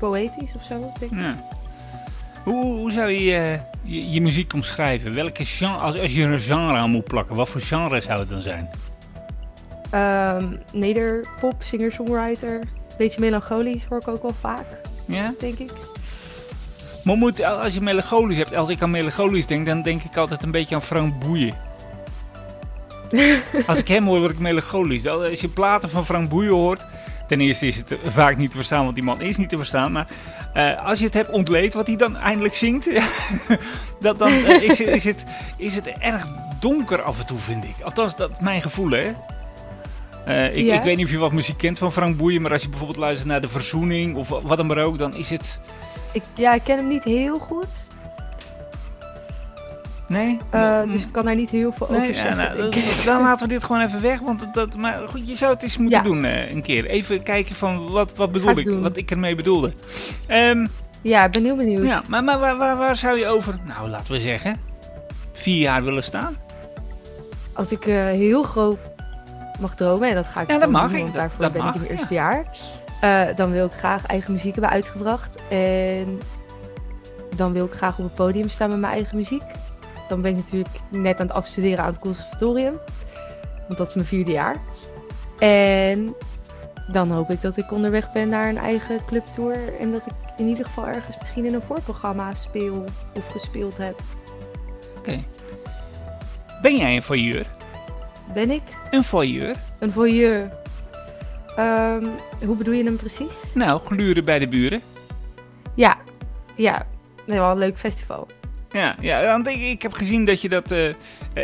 poëtisch 0.00 0.52
of 0.56 0.62
zo. 0.62 0.92
Denk 0.98 1.12
ik. 1.12 1.18
Ja. 1.18 1.36
Hoe, 2.44 2.64
hoe 2.64 2.92
zou 2.92 3.10
je, 3.10 3.34
eh, 3.36 3.60
je 3.82 4.10
je 4.10 4.20
muziek 4.20 4.52
omschrijven? 4.52 5.14
Welke 5.14 5.44
genre, 5.44 5.76
als, 5.78 5.98
als 5.98 6.12
je 6.14 6.22
een 6.22 6.40
genre 6.40 6.78
aan 6.78 6.90
moet 6.90 7.04
plakken, 7.04 7.36
wat 7.36 7.48
voor 7.48 7.60
genre 7.60 8.00
zou 8.00 8.20
het 8.20 8.28
dan 8.28 8.40
zijn? 8.40 8.70
Ehm, 9.90 10.56
nederpop, 10.72 11.54
singer-songwriter. 11.62 12.60
Beetje 12.98 13.20
melancholisch 13.20 13.84
hoor 13.84 13.98
ik 14.00 14.08
ook 14.08 14.22
wel 14.22 14.34
vaak, 14.40 14.66
Ja? 15.06 15.32
denk 15.38 15.58
ik. 15.58 15.70
Maar 17.04 17.16
moet, 17.16 17.42
als 17.42 17.74
je 17.74 17.80
melancholisch 17.80 18.36
hebt, 18.36 18.56
als 18.56 18.68
ik 18.68 18.82
aan 18.82 18.90
melancholisch 18.90 19.46
denk, 19.46 19.66
dan 19.66 19.82
denk 19.82 20.02
ik 20.02 20.16
altijd 20.16 20.42
een 20.42 20.50
beetje 20.50 20.74
aan 20.74 20.82
Frank 20.82 21.18
Boeien. 21.18 21.54
als 23.66 23.78
ik 23.78 23.88
hem 23.88 24.06
hoor, 24.06 24.18
word 24.18 24.30
ik 24.32 24.38
melancholisch. 24.38 25.06
Als 25.06 25.40
je 25.40 25.48
platen 25.48 25.90
van 25.90 26.04
Frank 26.06 26.28
Boeien 26.28 26.52
hoort, 26.52 26.86
ten 27.30 27.40
eerste 27.40 27.66
is 27.66 27.76
het 27.76 27.98
vaak 28.04 28.36
niet 28.36 28.50
te 28.50 28.56
verstaan, 28.56 28.82
want 28.82 28.94
die 28.94 29.04
man 29.04 29.20
is 29.20 29.36
niet 29.36 29.48
te 29.48 29.56
verstaan. 29.56 29.92
Maar 29.92 30.06
eh, 30.52 30.86
als 30.86 30.98
je 30.98 31.04
het 31.04 31.14
hebt 31.14 31.30
ontleed 31.30 31.74
wat 31.74 31.86
hij 31.86 31.96
dan 31.96 32.16
eindelijk 32.16 32.54
zingt, 32.54 32.90
dat, 34.00 34.18
dan 34.18 34.32
eh, 34.32 34.62
is, 34.62 34.80
is, 34.80 35.04
het, 35.04 35.24
is 35.56 35.74
het 35.74 35.86
erg 35.86 36.28
donker 36.60 37.02
af 37.02 37.18
en 37.18 37.26
toe, 37.26 37.38
vind 37.38 37.64
ik. 37.64 37.74
Althans, 37.82 38.16
dat 38.16 38.30
is 38.30 38.38
mijn 38.40 38.62
gevoel, 38.62 38.90
hè. 38.90 39.12
Eh, 40.24 40.56
ik, 40.56 40.64
Ja. 40.64 40.74
ik 40.74 40.82
weet 40.82 40.96
niet 40.96 41.06
of 41.06 41.12
je 41.12 41.18
wat 41.18 41.32
muziek 41.32 41.58
kent 41.58 41.78
van 41.78 41.92
Frank 41.92 42.16
Boeien, 42.16 42.42
maar 42.42 42.52
als 42.52 42.62
je 42.62 42.68
bijvoorbeeld 42.68 42.98
luistert 42.98 43.28
naar 43.28 43.40
De 43.40 43.48
Verzoening 43.48 44.16
of 44.16 44.28
wat 44.28 44.56
dan 44.56 44.66
maar 44.66 44.84
ook, 44.84 44.98
dan 44.98 45.14
is 45.14 45.30
het... 45.30 45.60
ik. 46.12 46.22
Ja, 46.34 46.54
ik 46.54 46.62
ken 46.64 46.76
hem 46.76 46.88
niet 46.88 47.04
heel 47.04 47.38
goed. 47.38 47.88
Nee? 50.10 50.38
eh, 50.50 50.80
Mm. 50.84 50.90
dus 50.90 51.02
ik 51.02 51.12
kan 51.12 51.24
daar 51.24 51.34
niet 51.34 51.50
heel 51.50 51.72
veel 51.72 51.86
Nee, 51.90 51.98
over 52.00 52.10
ja, 52.14 52.16
zeggen. 52.20 52.36
nou, 52.36 52.56
denk 52.70 52.74
ik. 52.74 53.04
dan 53.04 53.22
laten 53.22 53.48
we 53.48 53.52
dit 53.54 53.64
gewoon 53.64 53.82
even 53.82 54.00
weg. 54.02 54.20
Want 54.20 54.40
dat, 54.40 54.54
dat, 54.54 54.76
maar 54.76 55.00
goed, 55.08 55.28
je 55.28 55.36
zou 55.36 55.52
het 55.52 55.62
eens 55.62 55.76
moeten 55.78 55.98
Ja. 55.98 56.04
doen 56.04 56.24
eh, 56.24 56.50
een 56.50 56.62
keer. 56.62 56.86
Even 56.86 57.22
kijken 57.22 57.54
van 57.54 57.90
wat, 57.90 58.16
wat 58.16 58.32
bedoel 58.32 58.58
ik 58.58 58.64
doen. 58.64 58.82
wat 58.82 58.96
ik 58.96 59.10
ermee 59.10 59.34
bedoelde. 59.34 59.72
Ehm, 60.26 60.66
Ja, 61.02 61.24
ik 61.24 61.30
ben 61.30 61.44
heel 61.44 61.56
benieuwd. 61.56 61.84
ja, 61.84 62.02
maar, 62.08 62.24
maar 62.24 62.38
waar, 62.38 62.56
waar, 62.56 62.76
waar 62.76 62.96
zou 62.96 63.18
je 63.18 63.26
over, 63.26 63.58
nou 63.64 63.88
laten 63.88 64.12
we 64.12 64.20
zeggen, 64.20 64.60
vier 65.32 65.60
jaar 65.60 65.84
willen 65.84 66.02
staan? 66.02 66.36
Als 67.52 67.72
ik 67.72 67.86
eh, 67.86 67.94
heel 68.04 68.42
groot 68.42 68.78
mag 69.60 69.74
dromen, 69.74 70.08
en 70.08 70.14
dat 70.14 70.26
ga 70.26 70.40
ik 70.40 70.50
Ja, 70.50 70.58
dat 70.58 70.70
mag 70.70 70.90
doen, 70.90 71.00
want 71.00 71.14
daarvoor 71.14 71.40
dat 71.42 71.52
ben 71.52 71.62
mag, 71.64 71.74
ik 71.74 71.80
in 71.80 71.80
het 71.80 71.90
ja. 71.90 71.96
eerste 71.98 72.14
jaar. 72.14 73.34
Dan 73.36 73.50
wil 73.50 73.66
ik 73.66 73.72
graag 73.72 74.06
eigen 74.06 74.32
muziek 74.32 74.52
hebben 74.52 74.70
uitgebracht. 74.72 75.44
En 75.48 76.18
dan 77.36 77.52
wil 77.52 77.64
ik 77.64 77.72
graag 77.72 77.98
op 77.98 78.04
het 78.04 78.14
podium 78.14 78.48
staan 78.48 78.68
met 78.68 78.78
mijn 78.78 78.92
eigen 78.92 79.16
muziek. 79.16 79.42
Dan 80.10 80.20
ben 80.22 80.30
ik 80.30 80.36
natuurlijk 80.36 80.68
net 80.88 81.20
aan 81.20 81.26
het 81.26 81.36
afstuderen 81.36 81.78
aan 81.84 81.90
het 81.90 81.98
conservatorium. 82.00 82.78
Want 83.66 83.78
dat 83.78 83.88
is 83.88 83.94
mijn 83.94 84.06
vierde 84.06 84.32
jaar. 84.32 84.56
En 85.38 86.14
dan 86.92 87.10
hoop 87.10 87.30
ik 87.30 87.40
dat 87.40 87.56
ik 87.56 87.72
onderweg 87.72 88.12
ben 88.12 88.28
naar 88.28 88.48
een 88.48 88.58
eigen 88.58 89.04
clubtour. 89.06 89.78
En 89.80 89.92
dat 89.92 90.06
ik 90.06 90.12
in 90.36 90.46
ieder 90.48 90.64
geval 90.64 90.86
ergens 90.86 91.18
misschien 91.18 91.44
in 91.44 91.54
een 91.54 91.62
voorprogramma 91.62 92.34
speel 92.34 92.84
of 93.14 93.26
gespeeld 93.32 93.76
heb. 93.76 94.00
Ben 96.62 96.76
jij 96.76 96.96
een 96.96 97.02
voyeur? 97.02 97.46
Ben 98.34 98.50
ik 98.50 98.62
Een 98.90 99.04
voyeur? 99.04 99.56
een 99.78 99.92
voyeur? 99.92 100.50
Ehm, 101.56 102.06
hoe 102.44 102.56
bedoel 102.56 102.74
je 102.74 102.84
hem 102.84 102.96
precies? 102.96 103.54
Nou, 103.54 103.80
gluren 103.80 104.24
bij 104.24 104.38
de 104.38 104.48
buren. 104.48 104.80
Ja, 105.74 105.96
ja. 106.54 106.86
Nee, 107.26 107.38
wel 107.38 107.50
een 107.50 107.58
leuk 107.58 107.78
festival. 107.78 108.26
Ja, 108.72 108.96
ja 109.00 109.22
want 109.26 109.48
ik, 109.48 109.60
ik 109.60 109.82
heb 109.82 109.92
gezien 109.92 110.24
dat 110.24 110.40
je 110.40 110.48
dat. 110.48 110.72
eh, 110.72 110.88
eh, 110.88 110.94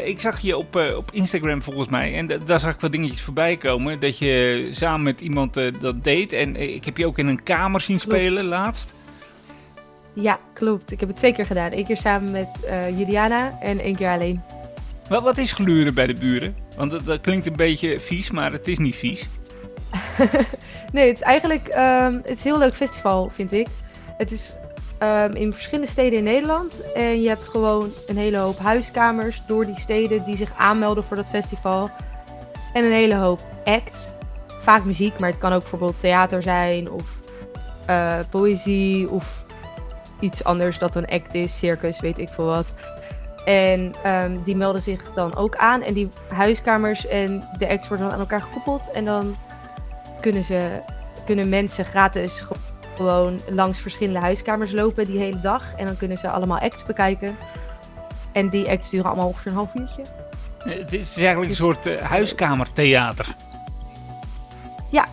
ik 0.06 0.21
zag 0.21 0.40
je 0.40 0.56
op, 0.56 0.76
eh, 0.76 0.97
op 0.97 1.11
Instagram 1.12 1.62
volgens 1.62 1.88
mij. 1.88 2.14
En 2.14 2.26
da- 2.26 2.37
daar 2.45 2.61
zag 2.61 2.75
ik 2.75 2.80
wat 2.80 2.92
dingetjes 2.92 3.21
voorbij 3.21 3.56
komen. 3.56 4.00
Dat 4.00 4.18
je 4.18 4.68
samen 4.71 5.02
met 5.02 5.21
iemand 5.21 5.54
dat 5.80 6.04
deed. 6.04 6.33
En 6.33 6.56
ik 6.56 6.85
heb 6.85 6.97
je 6.97 7.06
ook 7.06 7.18
in 7.18 7.26
een 7.26 7.42
kamer 7.42 7.80
zien 7.80 7.99
Klopt. 7.99 8.12
spelen 8.14 8.45
laatst. 8.45 8.95
Ja, 10.14 10.38
klopt. 10.54 10.92
Ik 10.92 11.00
heb 11.00 11.09
het 11.09 11.18
twee 11.18 11.33
keer 11.33 11.47
gedaan. 11.47 11.73
Eén 11.73 11.85
keer 11.87 11.97
samen 11.97 12.30
met 12.30 12.49
Juliana 12.97 13.59
en 13.61 13.80
één 13.80 13.97
keer 13.97 14.09
alleen. 14.11 14.42
Wat, 15.09 15.23
wat 15.23 15.38
is 15.38 15.52
gluren 15.52 15.95
bij 15.95 16.06
de 16.06 16.14
buren? 16.14 16.56
Want 16.76 16.90
dat, 16.90 17.04
dat 17.04 17.21
klinkt 17.21 17.47
een 17.47 17.56
beetje 17.56 18.00
vies, 18.00 18.30
maar 18.30 18.52
het 18.52 18.68
is 18.68 18.78
niet 18.78 18.97
vies. 18.97 19.26
nee, 20.92 21.06
het 21.09 21.16
is 21.16 21.23
eigenlijk 21.23 21.68
ehm, 21.68 22.14
het 22.14 22.30
is 22.30 22.45
een 22.45 22.50
heel 22.50 22.59
leuk 22.59 22.75
festival, 22.76 23.30
vind 23.35 23.52
ik. 23.52 23.66
Het 24.16 24.30
is 24.30 24.52
ehm, 24.99 25.33
in 25.33 25.53
verschillende 25.53 25.91
steden 25.91 26.19
in 26.19 26.25
Nederland. 26.25 26.93
En 26.93 27.23
je 27.23 27.29
hebt 27.29 27.49
gewoon 27.49 27.91
een 28.07 28.17
hele 28.17 28.38
hoop 28.38 28.59
huiskamers 28.59 29.43
door 29.47 29.67
die 29.67 29.81
steden 29.81 30.25
die 30.25 30.37
zich 30.37 30.53
aanmelden 30.59 31.05
voor 31.05 31.17
dat 31.17 31.31
festival. 31.31 31.91
En 32.73 32.85
een 32.85 32.93
hele 32.93 33.15
hoop 33.15 33.41
acts. 33.65 34.09
Vaak 34.47 34.85
muziek, 34.85 35.19
maar 35.19 35.31
het 35.31 35.38
kan 35.38 35.53
ook 35.53 35.61
bijvoorbeeld 35.61 36.00
theater 36.00 36.43
zijn 36.43 36.91
of 36.91 37.21
eh, 37.87 38.19
poëzie 38.31 39.11
of 39.11 39.45
iets 40.21 40.45
anders 40.45 40.79
dat 40.79 40.95
een 40.95 41.07
act 41.07 41.35
is, 41.35 41.59
circus, 41.59 42.00
weet 42.00 42.19
ik 42.19 42.29
veel 42.29 42.45
wat. 42.45 42.67
En 43.45 43.93
ehm, 44.03 44.43
die 44.45 44.57
melden 44.57 44.83
zich 44.83 45.12
dan 45.12 45.37
ook 45.37 45.57
aan. 45.57 45.83
En 45.83 45.95
die 45.95 46.09
huiskamers 46.29 47.07
en 47.07 47.45
de 47.59 47.69
acts 47.69 47.88
worden 47.88 48.07
dan 48.07 48.15
aan 48.15 48.21
elkaar 48.21 48.41
gekoppeld. 48.41 48.91
En 48.91 49.05
dan 49.05 49.37
kunnen, 50.21 50.45
ze, 50.45 50.81
kunnen 51.25 51.49
mensen 51.49 51.85
gratis 51.85 52.41
gewoon 52.97 53.41
langs 53.50 53.79
verschillende 53.81 54.21
huiskamers 54.21 54.73
lopen 54.73 55.05
die 55.05 55.19
hele 55.19 55.41
dag. 55.41 55.75
En 55.76 55.87
dan 55.87 55.97
kunnen 55.97 56.19
ze 56.19 56.29
allemaal 56.31 56.59
acts 56.59 56.85
bekijken. 56.85 57.37
En 58.33 58.49
die 58.49 58.69
acts 58.69 58.91
duren 58.91 59.07
allemaal 59.07 59.26
ongeveer 59.26 59.50
een 59.50 59.57
half 59.57 59.75
uurtje. 59.75 60.03
Eh, 60.03 60.73
Het 60.79 60.93
is 60.93 61.17
eigenlijk 61.17 61.41
een 61.43 61.49
Dus- 61.49 61.57
soort 61.57 61.87
eh, 61.87 62.03
huiskamertheater. 62.03 63.26
Ja. 64.91 65.07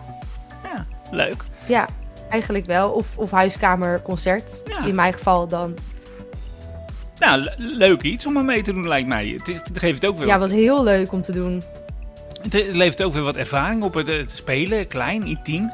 Ja, 0.62 0.86
leuk. 1.10 1.42
Ja, 1.68 1.88
eigenlijk 2.30 2.66
wel. 2.66 2.90
Of, 2.90 3.18
of 3.18 3.30
huiskamerconcert. 3.30 4.62
Ja. 4.64 4.84
In 4.84 4.94
mijn 4.94 5.12
geval 5.12 5.48
dan. 5.48 5.74
Nou, 7.18 7.40
le- 7.40 7.54
leuk 7.56 8.02
iets 8.02 8.26
om 8.26 8.36
er 8.36 8.44
mee 8.44 8.62
te 8.62 8.72
doen, 8.72 8.88
lijkt 8.88 9.08
mij. 9.08 9.26
Het, 9.38 9.48
is- 9.48 9.60
het 9.64 9.78
geeft 9.78 10.06
ook 10.06 10.18
weer, 10.18 10.26
Ja, 10.26 10.38
wat, 10.38 10.50
was 10.50 10.58
heel 10.58 10.82
leuk 10.84 11.12
om 11.12 11.20
te 11.20 11.32
doen. 11.32 11.62
het 12.42 12.52
levert 12.72 13.02
ook 13.02 13.12
weer 13.12 13.22
wat 13.22 13.36
ervaring 13.36 13.82
op. 13.82 13.94
Het, 13.94 14.06
het 14.06 14.32
spelen, 14.32 14.86
klein, 14.88 15.22
intiem. 15.26 15.70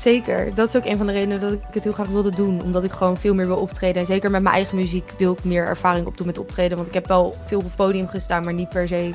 Zeker. 0.00 0.54
Dat 0.54 0.68
is 0.68 0.76
ook 0.76 0.84
een 0.84 0.96
van 0.96 1.06
de 1.06 1.12
redenen 1.12 1.40
dat 1.40 1.52
ik 1.52 1.60
het 1.70 1.82
heel 1.82 1.92
graag 1.92 2.08
wilde 2.08 2.30
doen. 2.30 2.62
Omdat 2.62 2.84
ik 2.84 2.90
gewoon 2.90 3.16
veel 3.16 3.34
meer 3.34 3.46
wil 3.46 3.56
optreden. 3.56 4.00
En 4.00 4.06
zeker 4.06 4.30
met 4.30 4.42
mijn 4.42 4.54
eigen 4.54 4.76
muziek 4.76 5.12
wil 5.18 5.32
ik 5.32 5.44
meer 5.44 5.66
ervaring 5.66 6.06
opdoen 6.06 6.26
met 6.26 6.38
optreden. 6.38 6.76
Want 6.76 6.88
ik 6.88 6.94
heb 6.94 7.06
wel 7.06 7.34
veel 7.46 7.58
op 7.58 7.64
het 7.64 7.76
podium 7.76 8.08
gestaan, 8.08 8.44
maar 8.44 8.52
niet 8.52 8.68
per 8.68 8.88
se 8.88 9.14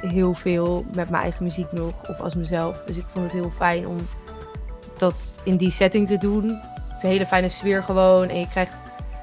heel 0.00 0.34
veel 0.34 0.84
met 0.94 1.10
mijn 1.10 1.22
eigen 1.22 1.42
muziek 1.44 1.72
nog. 1.72 1.92
Of 2.08 2.20
als 2.20 2.34
mezelf. 2.34 2.82
Dus 2.82 2.96
ik 2.96 3.04
vond 3.12 3.24
het 3.24 3.34
heel 3.34 3.50
fijn 3.50 3.86
om 3.86 3.96
dat 4.98 5.34
in 5.44 5.56
die 5.56 5.70
setting 5.70 6.06
te 6.06 6.18
doen. 6.18 6.48
Het 6.88 6.96
is 6.96 7.02
een 7.02 7.08
hele 7.08 7.26
fijne 7.26 7.48
sfeer 7.48 7.82
gewoon. 7.82 8.28
En 8.28 8.38
je 8.38 8.48
krijgt... 8.48 8.80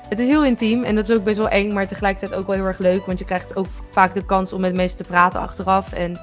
Het 0.09 0.19
is 0.19 0.27
heel 0.27 0.45
intiem 0.45 0.83
en 0.83 0.95
dat 0.95 1.09
is 1.09 1.15
ook 1.15 1.23
best 1.23 1.37
wel 1.37 1.49
eng, 1.49 1.73
maar 1.73 1.87
tegelijkertijd 1.87 2.39
ook 2.39 2.47
wel 2.47 2.55
heel 2.55 2.65
erg 2.65 2.77
leuk. 2.77 3.05
Want 3.05 3.19
je 3.19 3.25
krijgt 3.25 3.55
ook 3.55 3.67
vaak 3.91 4.13
de 4.13 4.25
kans 4.25 4.53
om 4.53 4.61
met 4.61 4.75
mensen 4.75 4.97
te 4.97 5.03
praten 5.03 5.39
achteraf. 5.39 5.93
En 5.93 6.19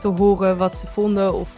te 0.00 0.08
horen 0.08 0.56
wat 0.56 0.76
ze 0.76 0.86
vonden 0.86 1.34
of 1.34 1.50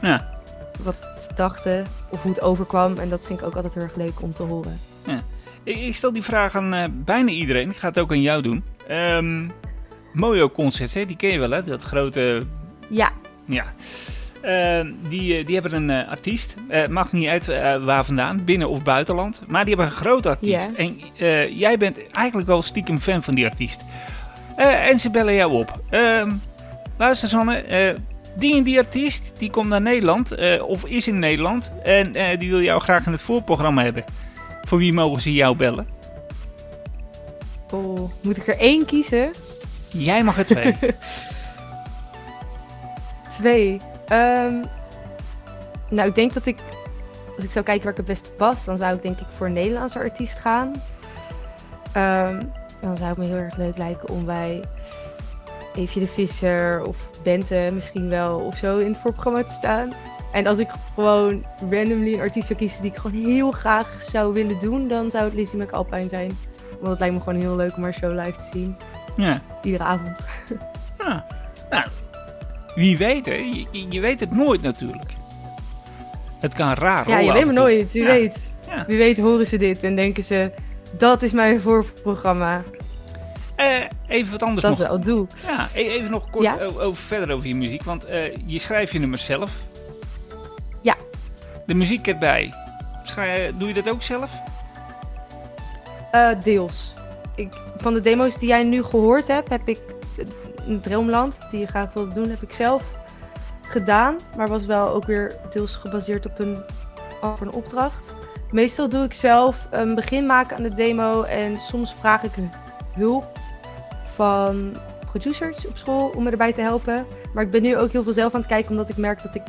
Ja. 0.00 0.39
Wat 0.82 1.30
dachten 1.34 1.86
of 2.10 2.22
hoe 2.22 2.32
het 2.32 2.40
overkwam. 2.40 2.98
En 2.98 3.08
dat 3.08 3.26
vind 3.26 3.40
ik 3.40 3.46
ook 3.46 3.54
altijd 3.54 3.74
heel 3.74 3.82
erg 3.82 3.96
leuk 3.96 4.22
om 4.22 4.32
te 4.32 4.42
horen. 4.42 4.78
Ik, 5.62 5.76
ik 5.76 5.94
stel 5.94 6.12
die 6.12 6.22
vraag 6.22 6.56
aan 6.56 6.74
eh, 6.74 6.84
bijna 6.90 7.30
iedereen. 7.30 7.70
Ik 7.70 7.76
ga 7.76 7.88
het 7.88 7.98
ook 7.98 8.10
aan 8.10 8.22
jou 8.22 8.42
doen. 8.42 8.64
Ehm 8.88 9.48
Mojo 10.12 10.50
Concerts, 10.50 10.94
hè? 10.94 11.06
die 11.06 11.16
ken 11.16 11.30
je 11.30 11.38
wel, 11.38 11.50
hè? 11.50 11.62
Dat 11.62 11.82
grote... 11.82 12.42
Ja, 12.88 13.12
Ja. 13.46 13.64
Ehm, 14.40 14.92
die, 15.08 15.36
eh, 15.36 15.46
die 15.46 15.54
hebben 15.54 15.72
een 15.72 15.90
eh, 15.90 16.10
artiest. 16.10 16.56
Eh, 16.68 16.86
maakt 16.86 17.12
niet 17.12 17.28
uit 17.28 17.46
waar 17.84 18.04
vandaan, 18.04 18.44
binnen 18.44 18.68
of 18.68 18.82
buitenland. 18.82 19.42
Maar 19.46 19.64
die 19.64 19.74
hebben 19.74 19.92
een 19.92 20.00
grote 20.00 20.28
artiest. 20.28 20.70
Ja. 20.70 20.76
En 20.76 20.98
jij 21.56 21.78
bent 21.78 22.10
eigenlijk 22.12 22.48
wel 22.48 22.62
stiekem 22.62 23.00
fan 23.00 23.22
van 23.22 23.34
die 23.34 23.46
artiest. 23.46 23.80
En 24.56 25.00
ze 25.00 25.10
bellen 25.10 25.34
jou 25.34 25.52
op. 25.52 25.80
Ehm 25.90 26.32
luister 26.98 27.28
Sanne, 27.28 27.64
die 28.40 28.56
en 28.56 28.62
die 28.62 28.78
artiest, 28.78 29.32
die 29.38 29.50
komt 29.50 29.68
naar 29.68 29.80
Nederland. 29.80 30.32
eh, 30.32 30.62
of 30.62 30.84
is 30.84 31.08
in 31.08 31.18
Nederland. 31.18 31.72
En 31.82 32.14
eh, 32.14 32.38
die 32.38 32.50
wil 32.50 32.60
jou 32.60 32.80
graag 32.80 33.06
in 33.06 33.12
het 33.12 33.22
voorprogramma 33.22 33.82
hebben. 33.82 34.04
Voor 34.64 34.78
wie 34.78 34.92
mogen 34.92 35.20
ze 35.20 35.32
jou 35.32 35.56
bellen? 35.56 35.86
oh, 37.70 38.10
moet 38.22 38.36
ik 38.36 38.46
er 38.46 38.58
één 38.58 38.84
kiezen? 38.84 39.30
Jij 39.88 40.24
mag 40.24 40.38
er 40.38 40.46
twee. 40.46 40.76
Twee. 43.38 43.76
Ehm, 44.08 44.54
nou, 45.88 46.08
ik 46.08 46.14
denk 46.14 46.34
dat 46.34 46.46
ik, 46.46 46.58
als 47.36 47.44
ik 47.44 47.50
zou 47.50 47.64
kijken 47.64 47.82
waar 47.82 47.92
ik 47.92 47.98
het 47.98 48.06
beste 48.06 48.30
pas, 48.30 48.64
dan 48.64 48.76
zou 48.76 48.94
ik 48.94 49.02
denk 49.02 49.18
ik 49.18 49.26
voor 49.34 49.46
een 49.46 49.52
Nederlandse 49.52 49.98
artiest 49.98 50.38
gaan. 50.38 50.72
Ehm, 51.92 52.42
dan 52.80 52.96
zou 52.96 53.08
het 53.08 53.18
me 53.18 53.26
heel 53.26 53.36
erg 53.36 53.56
leuk 53.56 53.78
lijken 53.78 54.08
om 54.08 54.24
bij 54.24 54.60
Eefje 55.74 56.00
de 56.00 56.06
Visser 56.06 56.82
of 56.86 56.96
Bente 57.22 57.70
misschien 57.72 58.08
wel 58.08 58.38
of 58.38 58.56
zo 58.56 58.78
in 58.78 58.86
het 58.86 58.96
voorprogramma 58.96 59.42
te 59.44 59.52
staan. 59.54 59.92
En 60.32 60.46
als 60.46 60.58
ik 60.58 60.68
gewoon 60.94 61.44
randomly 61.70 62.14
een 62.14 62.20
artiest 62.20 62.46
zou 62.46 62.58
kiezen 62.58 62.82
die 62.82 62.90
ik 62.90 62.96
gewoon 62.96 63.24
heel 63.24 63.50
graag 63.50 64.00
zou 64.02 64.32
willen 64.34 64.58
doen, 64.58 64.88
dan 64.88 65.10
zou 65.10 65.24
het 65.24 65.34
Lizzie 65.34 65.58
McAlpine 65.58 66.08
zijn. 66.08 66.38
Want 66.78 66.90
het 66.90 66.98
lijkt 66.98 67.14
me 67.14 67.20
gewoon 67.20 67.40
heel 67.40 67.56
leuk 67.56 67.76
om 67.76 67.82
haar 67.82 67.94
show 67.94 68.18
live 68.18 68.32
te 68.38 68.48
zien. 68.52 68.76
ja. 69.16 69.40
Iedere 69.62 69.84
avond. 69.84 70.16
Ja. 70.98 71.26
Nou, 71.70 71.84
wie 72.74 72.98
weet 72.98 73.26
hè. 73.26 73.66
Je, 73.90 74.00
weet 74.00 74.20
het 74.20 74.30
nooit 74.30 74.62
natuurlijk. 74.62 75.10
Het 76.38 76.54
kan 76.54 76.72
raar 76.74 77.08
Ja, 77.08 77.18
je 77.18 77.32
weet 77.32 77.44
maar 77.44 77.54
toe. 77.54 77.62
nooit. 77.62 77.92
Wie 77.92 78.02
Ja. 78.02 78.08
weet. 78.08 78.38
Ja. 78.68 78.84
Wie 78.86 78.98
weet 78.98 79.18
horen 79.18 79.46
ze 79.46 79.56
dit 79.56 79.82
en 79.82 79.96
denken 79.96 80.22
ze... 80.22 80.50
Dat 80.98 81.22
is 81.22 81.32
mijn 81.32 81.60
voorprogramma. 81.60 82.62
Eh, 83.60 83.80
even 84.08 84.32
wat 84.32 84.42
anders 84.42 84.62
Dat 84.62 84.72
is 84.72 84.78
nog. 84.78 84.88
wel 84.88 85.00
doel. 85.00 85.26
Ja, 85.46 85.68
e- 85.74 85.88
even 85.88 86.10
nog 86.10 86.30
kort 86.30 86.44
Ja? 86.44 86.56
over, 86.60 86.96
verder 86.96 87.34
over 87.34 87.48
je 87.48 87.54
muziek. 87.54 87.82
Want 87.82 88.04
eh, 88.04 88.36
je 88.46 88.58
schrijft 88.58 88.92
je 88.92 88.98
nummers 88.98 89.24
zelf. 89.24 89.52
Ja. 90.82 90.94
De 91.66 91.74
muziek 91.74 92.06
erbij. 92.06 92.52
Schrij- 93.04 93.52
doe 93.58 93.68
je 93.68 93.74
dat 93.74 93.88
ook 93.88 94.02
zelf? 94.02 94.30
Eh, 96.10 96.28
deels. 96.42 96.94
Ik, 97.34 97.54
van 97.76 97.94
de 97.94 98.00
demo's 98.00 98.38
die 98.38 98.48
jij 98.48 98.62
nu 98.62 98.82
gehoord 98.82 99.28
hebt, 99.28 99.48
heb 99.48 99.68
ik 99.68 99.78
Droomland, 100.82 101.38
die 101.50 101.60
je 101.60 101.66
graag 101.66 101.92
wilde 101.92 102.14
doen, 102.14 102.28
heb 102.28 102.42
ik 102.42 102.52
zelf 102.52 102.82
gedaan. 103.62 104.16
Maar 104.36 104.48
was 104.48 104.66
wel 104.66 104.88
ook 104.88 105.04
weer 105.04 105.36
deels 105.52 105.76
gebaseerd 105.76 106.26
op 106.26 106.38
een, 106.38 106.62
op 107.22 107.40
een 107.40 107.52
opdracht. 107.52 108.14
Meestal 108.50 108.88
doe 108.88 109.04
ik 109.04 109.12
zelf 109.14 109.66
een 109.70 109.94
begin 109.94 110.26
maken 110.26 110.56
aan 110.56 110.62
de 110.62 110.74
demo 110.74 111.22
en 111.22 111.60
soms 111.60 111.94
vraag 111.94 112.22
ik 112.22 112.32
hulp 112.96 113.38
van 114.20 114.72
producers 115.06 115.66
op 115.66 115.76
school 115.76 116.12
om 116.16 116.22
me 116.22 116.30
erbij 116.30 116.52
te 116.52 116.60
helpen. 116.60 117.06
Maar 117.34 117.44
ik 117.44 117.50
ben 117.50 117.62
nu 117.62 117.76
ook 117.76 117.90
heel 117.90 118.02
veel 118.02 118.12
zelf 118.12 118.34
aan 118.34 118.40
het 118.40 118.48
kijken, 118.48 118.70
omdat 118.70 118.88
ik 118.88 118.96
merk 118.96 119.22
dat 119.22 119.34
ik 119.34 119.42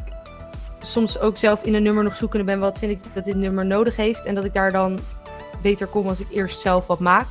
soms 0.79 1.19
ook 1.19 1.37
zelf 1.37 1.63
in 1.63 1.73
een 1.75 1.83
nummer 1.83 2.03
nog 2.03 2.15
zoekende 2.15 2.45
ben. 2.45 2.59
Wat 2.59 2.79
vind 2.79 2.91
ik 2.91 3.13
dat 3.13 3.23
dit 3.23 3.35
nummer 3.35 3.65
nodig 3.65 3.95
heeft? 3.95 4.25
En 4.25 4.35
dat 4.35 4.45
ik 4.45 4.53
daar 4.53 4.71
dan 4.71 4.99
beter 5.61 5.87
kom 5.87 6.07
als 6.07 6.19
ik 6.19 6.27
eerst 6.29 6.59
zelf 6.59 6.87
wat 6.87 6.99
maak. 6.99 7.27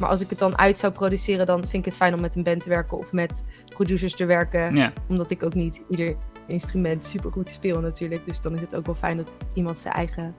Maar 0.00 0.08
als 0.08 0.20
ik 0.20 0.30
het 0.30 0.38
dan 0.38 0.58
uit 0.58 0.78
zou 0.78 0.92
produceren, 0.92 1.46
dan 1.46 1.60
vind 1.60 1.72
ik 1.72 1.84
het 1.84 1.96
fijn 1.96 2.14
om 2.14 2.20
met 2.20 2.34
een 2.34 2.42
band 2.42 2.62
te 2.62 2.68
werken 2.68 2.98
of 2.98 3.12
met 3.12 3.44
producers 3.68 4.14
te 4.14 4.24
werken. 4.24 4.76
Ja. 4.76 4.92
Omdat 5.08 5.30
ik 5.30 5.42
ook 5.42 5.54
niet 5.54 5.82
ieder 5.88 6.16
instrument 6.46 7.04
super 7.04 7.32
goed 7.32 7.48
speel 7.48 7.80
natuurlijk. 7.80 8.24
Dus 8.24 8.40
dan 8.40 8.54
is 8.54 8.60
het 8.60 8.74
ook 8.74 8.86
wel 8.86 8.94
fijn 8.94 9.16
dat 9.16 9.28
iemand 9.54 9.78
zijn 9.78 9.94
eigen 9.94 10.34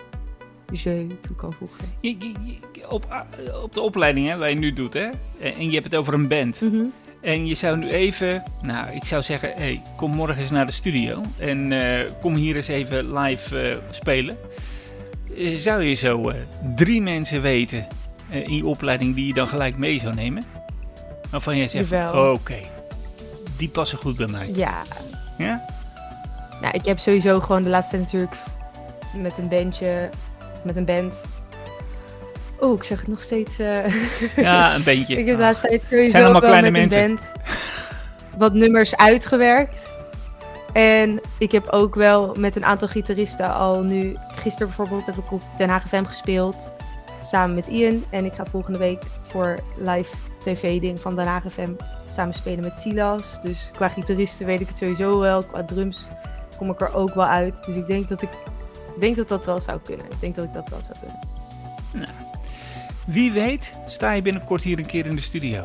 jeu 0.75 1.07
toe 1.21 1.36
kan 1.36 1.53
voegen. 1.53 1.77
Je, 1.99 2.09
je- 2.19 2.33
je- 2.43 2.89
op, 2.89 3.25
op 3.63 3.73
de 3.73 3.81
opleiding 3.81 4.27
hè, 4.29 4.38
waar 4.38 4.49
je 4.49 4.55
nu 4.55 4.73
doet, 4.73 4.93
hè? 4.93 5.07
En 5.39 5.65
je 5.65 5.71
hebt 5.71 5.83
het 5.83 5.95
over 5.95 6.13
een 6.13 6.27
band. 6.27 6.62
Mhm. 6.62 6.83
En 7.21 7.45
je 7.47 7.53
zou 7.55 7.77
nu 7.77 7.89
even, 7.89 8.43
nou, 8.62 8.91
ik 8.91 9.03
zou 9.05 9.21
zeggen, 9.21 9.51
hey, 9.55 9.81
kom 9.95 10.12
morgen 10.12 10.38
eens 10.41 10.49
naar 10.49 10.65
de 10.65 10.71
studio. 10.71 11.21
En 11.38 11.71
eh, 11.71 12.09
kom 12.21 12.36
hier 12.36 12.55
eens 12.55 12.67
even 12.67 13.13
live 13.17 13.59
eh, 13.69 13.77
spelen. 13.89 14.38
Eh, 15.38 15.55
Zou 15.55 15.83
je 15.83 15.93
zo 15.93 16.31
drie 16.75 17.01
mensen 17.01 17.41
weten 17.41 17.88
in 18.29 18.55
je 18.55 18.65
opleiding 18.65 19.15
die 19.15 19.27
je 19.27 19.33
dan 19.33 19.47
gelijk 19.47 19.77
mee 19.77 19.99
zou 19.99 20.15
nemen? 20.15 20.43
Waarvan 21.29 21.57
jij 21.57 21.67
zegt, 21.67 22.13
oké, 22.13 22.55
die 23.57 23.69
passen 23.69 23.97
goed 23.97 24.15
bij 24.17 24.27
mij. 24.27 24.49
Ja. 24.55 24.81
Ja? 25.38 25.65
Nou, 26.62 26.73
ik 26.73 26.86
heb 26.86 26.99
sowieso 26.99 27.39
gewoon 27.39 27.63
de 27.63 27.69
laatste 27.69 27.91
tijd 27.97 28.03
natuurlijk 28.12 28.36
met 29.17 29.38
een 29.38 29.47
bandje, 29.47 30.09
met 30.63 30.76
een 30.76 30.86
band. 30.86 31.23
Oh, 32.60 32.73
ik 32.78 32.84
zeg 32.84 32.99
het 32.99 33.08
nog 33.08 33.21
steeds. 33.21 33.60
eh, 33.60 33.86
Ja, 34.36 34.76
een 34.76 34.84
bandje. 34.93 35.17
Ik 35.17 35.26
heb 35.28 35.36
de 35.38 35.41
laatste 35.43 35.67
tijd 35.67 35.82
sowieso 35.89 36.10
Zijn 36.10 36.23
allemaal 36.23 36.41
wel 36.41 36.49
kleine 36.49 36.71
met 36.71 36.82
mensen. 36.82 37.04
een 37.04 37.08
band 37.15 37.34
wat 38.38 38.54
nummers 38.54 38.95
uitgewerkt. 38.95 39.95
En 40.73 41.21
ik 41.38 41.52
heb 41.52 41.69
ook 41.69 41.95
wel 41.95 42.36
met 42.39 42.56
een 42.56 42.65
aantal 42.65 42.88
gitaristen 42.88 43.54
al 43.54 43.82
nu... 43.84 44.15
Gisteren 44.36 44.67
bijvoorbeeld 44.67 45.06
heb 45.06 45.17
ik 45.17 45.32
op 45.32 45.41
Den 45.58 45.69
Haag 45.69 45.88
FM 45.88 46.04
gespeeld. 46.04 46.71
Samen 47.21 47.56
met 47.56 47.67
Ian. 47.67 48.04
En 48.10 48.26
ik 48.26 48.34
ga 48.34 48.45
volgende 48.45 48.80
week 48.80 49.04
voor 49.28 49.60
live 49.78 50.15
tv-ding 50.43 50.99
van 50.99 51.15
Den 51.15 51.26
Haag 51.26 51.43
FM 51.52 51.69
samen 52.15 52.34
spelen 52.34 52.63
met 52.63 52.73
Silas. 52.73 53.41
Dus 53.41 53.69
qua 53.73 53.88
gitaristen 53.88 54.45
weet 54.45 54.62
ik 54.62 54.67
het 54.67 54.78
sowieso 54.78 55.19
wel. 55.19 55.43
Qua 55.43 55.63
drums 55.63 56.08
kom 56.58 56.69
ik 56.69 56.82
er 56.82 56.95
ook 56.95 57.13
wel 57.13 57.26
uit. 57.26 57.63
Dus 57.65 57.76
ik 57.76 57.88
denk 57.88 58.08
dat 58.10 58.21
ik... 58.21 58.30
Ik 58.95 59.01
denk 59.01 59.15
dat 59.15 59.27
dat 59.27 59.45
wel 59.45 59.60
zou 59.60 59.79
kunnen. 59.84 60.06
Ik 60.06 60.19
denk 60.19 60.36
dat 60.36 60.45
ik 60.45 60.53
dat 60.53 60.69
wel 60.69 60.79
zou 60.79 60.99
kunnen. 60.99 61.19
Wie 63.06 63.32
weet 63.32 63.73
sta 63.88 64.12
je 64.12 64.21
binnenkort 64.21 64.63
hier 64.63 64.79
een 64.79 64.86
keer 64.86 65.06
in 65.06 65.15
de 65.15 65.21
studio. 65.21 65.63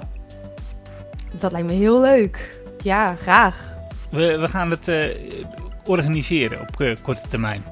Dat 1.30 1.52
lijkt 1.52 1.66
me 1.66 1.72
heel 1.72 2.00
leuk. 2.00 2.60
Ja, 2.82 3.14
graag. 3.14 3.72
We, 4.10 4.38
we 4.38 4.48
gaan 4.48 4.70
het 4.70 4.88
eh, 4.88 5.04
organiseren 5.84 6.60
op 6.60 6.80
eh, 6.80 6.96
korte 7.02 7.28
termijn. 7.28 7.64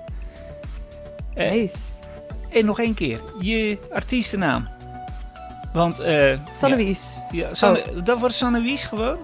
Nice. 1.35 1.77
En 2.51 2.65
nog 2.65 2.81
één 2.81 2.95
keer, 2.95 3.21
je 3.41 3.79
artiestennaam. 3.93 4.69
Want, 5.73 5.99
eh 5.99 6.39
Sanne 6.53 6.77
ja, 6.77 6.85
Wies. 6.85 7.01
ja, 7.31 7.55
Sanne, 7.55 8.03
dat 8.05 8.19
wordt 8.19 8.35
Sanne 8.35 8.61
Wies 8.61 8.85
gewoon? 8.85 9.19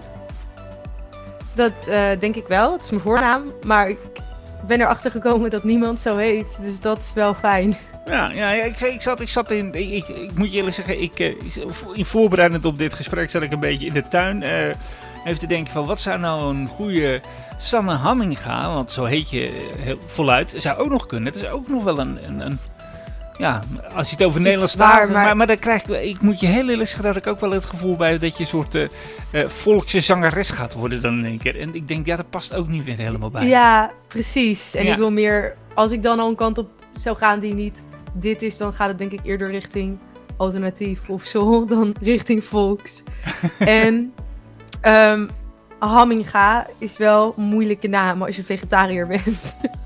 Dat 1.55 1.73
denk 2.19 2.35
ik 2.35 2.47
wel. 2.47 2.71
Het 2.71 2.83
is 2.83 2.89
mijn 2.89 3.01
voornaam. 3.01 3.43
Maar 3.65 3.89
ik 3.89 3.97
ben 4.67 4.81
erachter 4.81 5.11
gekomen 5.11 5.49
dat 5.49 5.63
niemand 5.63 5.99
zo 5.99 6.17
heet. 6.17 6.57
Dus 6.61 6.79
dat 6.79 6.97
is 6.99 7.13
wel 7.13 7.33
fijn. 7.33 7.77
Ja, 8.05 8.31
ja, 8.31 8.51
ik, 8.51 8.79
ik, 8.79 9.01
zat, 9.01 9.19
ik 9.19 9.29
zat 9.29 9.51
in. 9.51 9.73
Ik, 9.73 10.05
moet 10.35 10.51
je 10.51 10.57
eerlijk 10.57 10.75
zeggen, 10.75 11.01
ik, 11.01 11.19
eh, 11.19 11.35
in 11.93 12.05
voorbereidend 12.05 12.65
op 12.65 12.77
dit 12.77 12.93
gesprek 12.93 13.29
zat 13.29 13.41
ik 13.41 13.51
een 13.51 13.59
beetje 13.59 13.85
in 13.87 13.93
de 13.93 14.07
tuin. 14.07 14.43
eh, 14.43 14.67
even 15.25 15.39
te 15.39 15.47
denken 15.47 15.73
van 15.73 15.85
wat 15.85 16.01
zou 16.01 16.19
nou 16.19 16.55
een 16.55 16.67
goede 16.67 17.21
Sanne 17.57 17.93
Hamminga, 17.93 18.73
want 18.73 18.91
zo 18.91 19.03
heet 19.03 19.29
je 19.29 19.71
eh, 19.85 19.93
voluit, 20.07 20.53
zou 20.57 20.77
ook 20.79 20.89
nog 20.89 21.05
kunnen. 21.05 21.33
Het 21.33 21.41
is 21.41 21.49
ook 21.49 21.67
nog 21.67 21.83
wel 21.83 21.99
een. 21.99 22.19
een, 22.27 22.39
een 22.39 22.59
ja, 23.37 23.61
als 23.95 24.09
je 24.09 24.15
het 24.15 24.25
over 24.25 24.41
Nederlands 24.41 24.75
waar, 24.75 24.87
staat, 24.95 25.09
maar, 25.09 25.23
maar- 25.25 25.37
maar 25.37 25.47
dan 25.47 25.59
krijg 25.59 25.85
ik, 25.87 26.01
ik 26.03 26.21
moet 26.21 26.39
je 26.39 26.45
heel 26.47 26.69
eerlijk 26.69 26.87
zeggen 26.89 27.03
dat 27.05 27.15
ik 27.15 27.27
ook 27.27 27.39
wel 27.39 27.51
het 27.51 27.65
gevoel 27.65 27.95
bij 27.95 28.11
heb 28.11 28.21
dat 28.21 28.37
je 28.37 28.43
een 28.43 28.49
soort 28.49 28.75
eh 28.75 28.87
eh, 29.31 29.47
volkse 29.47 30.01
zangeres 30.01 30.49
gaat 30.49 30.73
worden 30.73 31.01
dan 31.01 31.17
in 31.17 31.25
één 31.25 31.37
keer. 31.37 31.59
En 31.59 31.75
ik 31.75 31.87
denk, 31.87 32.05
ja, 32.05 32.15
dat 32.15 32.29
past 32.29 32.53
ook 32.53 32.67
niet 32.67 32.83
weer 32.83 32.97
helemaal 32.97 33.29
bij. 33.29 33.47
Ja, 33.47 33.91
precies. 34.07 34.75
En 34.75 34.85
Ja. 34.85 34.91
ik 34.91 34.97
wil 34.97 35.11
meer... 35.11 35.55
Als 35.73 35.91
ik 35.91 36.03
dan 36.03 36.19
al 36.19 36.27
een 36.29 36.35
kant 36.35 36.57
op 36.57 36.69
zou 36.99 37.17
gaan 37.17 37.39
die 37.39 37.53
niet 37.53 37.83
dit 38.13 38.41
is... 38.41 38.57
dan 38.57 38.73
gaat 38.73 38.87
het 38.87 38.97
denk 38.97 39.11
ik 39.11 39.19
eerder 39.23 39.49
richting 39.51 39.97
alternatief 40.37 41.09
of 41.09 41.23
soul... 41.25 41.65
dan 41.75 41.95
richting 42.01 42.43
volks. 42.43 43.03
en 43.59 44.13
ehm 44.81 45.27
Hamminga 45.79 46.67
is 46.77 46.97
wel 46.97 47.33
een 47.37 47.43
moeilijke 47.43 47.87
naam 47.87 48.21
als 48.23 48.35
je 48.35 48.43
vegetariër 48.43 49.07
bent. 49.07 49.55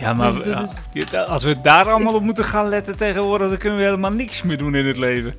Ja, 0.00 0.14
maar 0.14 0.32
Dus 0.32 0.44
dat 0.44 0.62
is- 0.92 1.04
ja, 1.10 1.20
als 1.22 1.44
we 1.44 1.60
daar 1.60 1.90
allemaal 1.90 2.14
op 2.14 2.22
moeten 2.22 2.44
gaan 2.44 2.68
letten 2.68 2.96
tegenwoordig, 2.96 3.48
dan 3.48 3.58
kunnen 3.58 3.78
we 3.78 3.84
helemaal 3.84 4.10
niks 4.10 4.42
meer 4.42 4.58
doen 4.58 4.74
in 4.74 4.86
het 4.86 4.96
leven. 4.96 5.34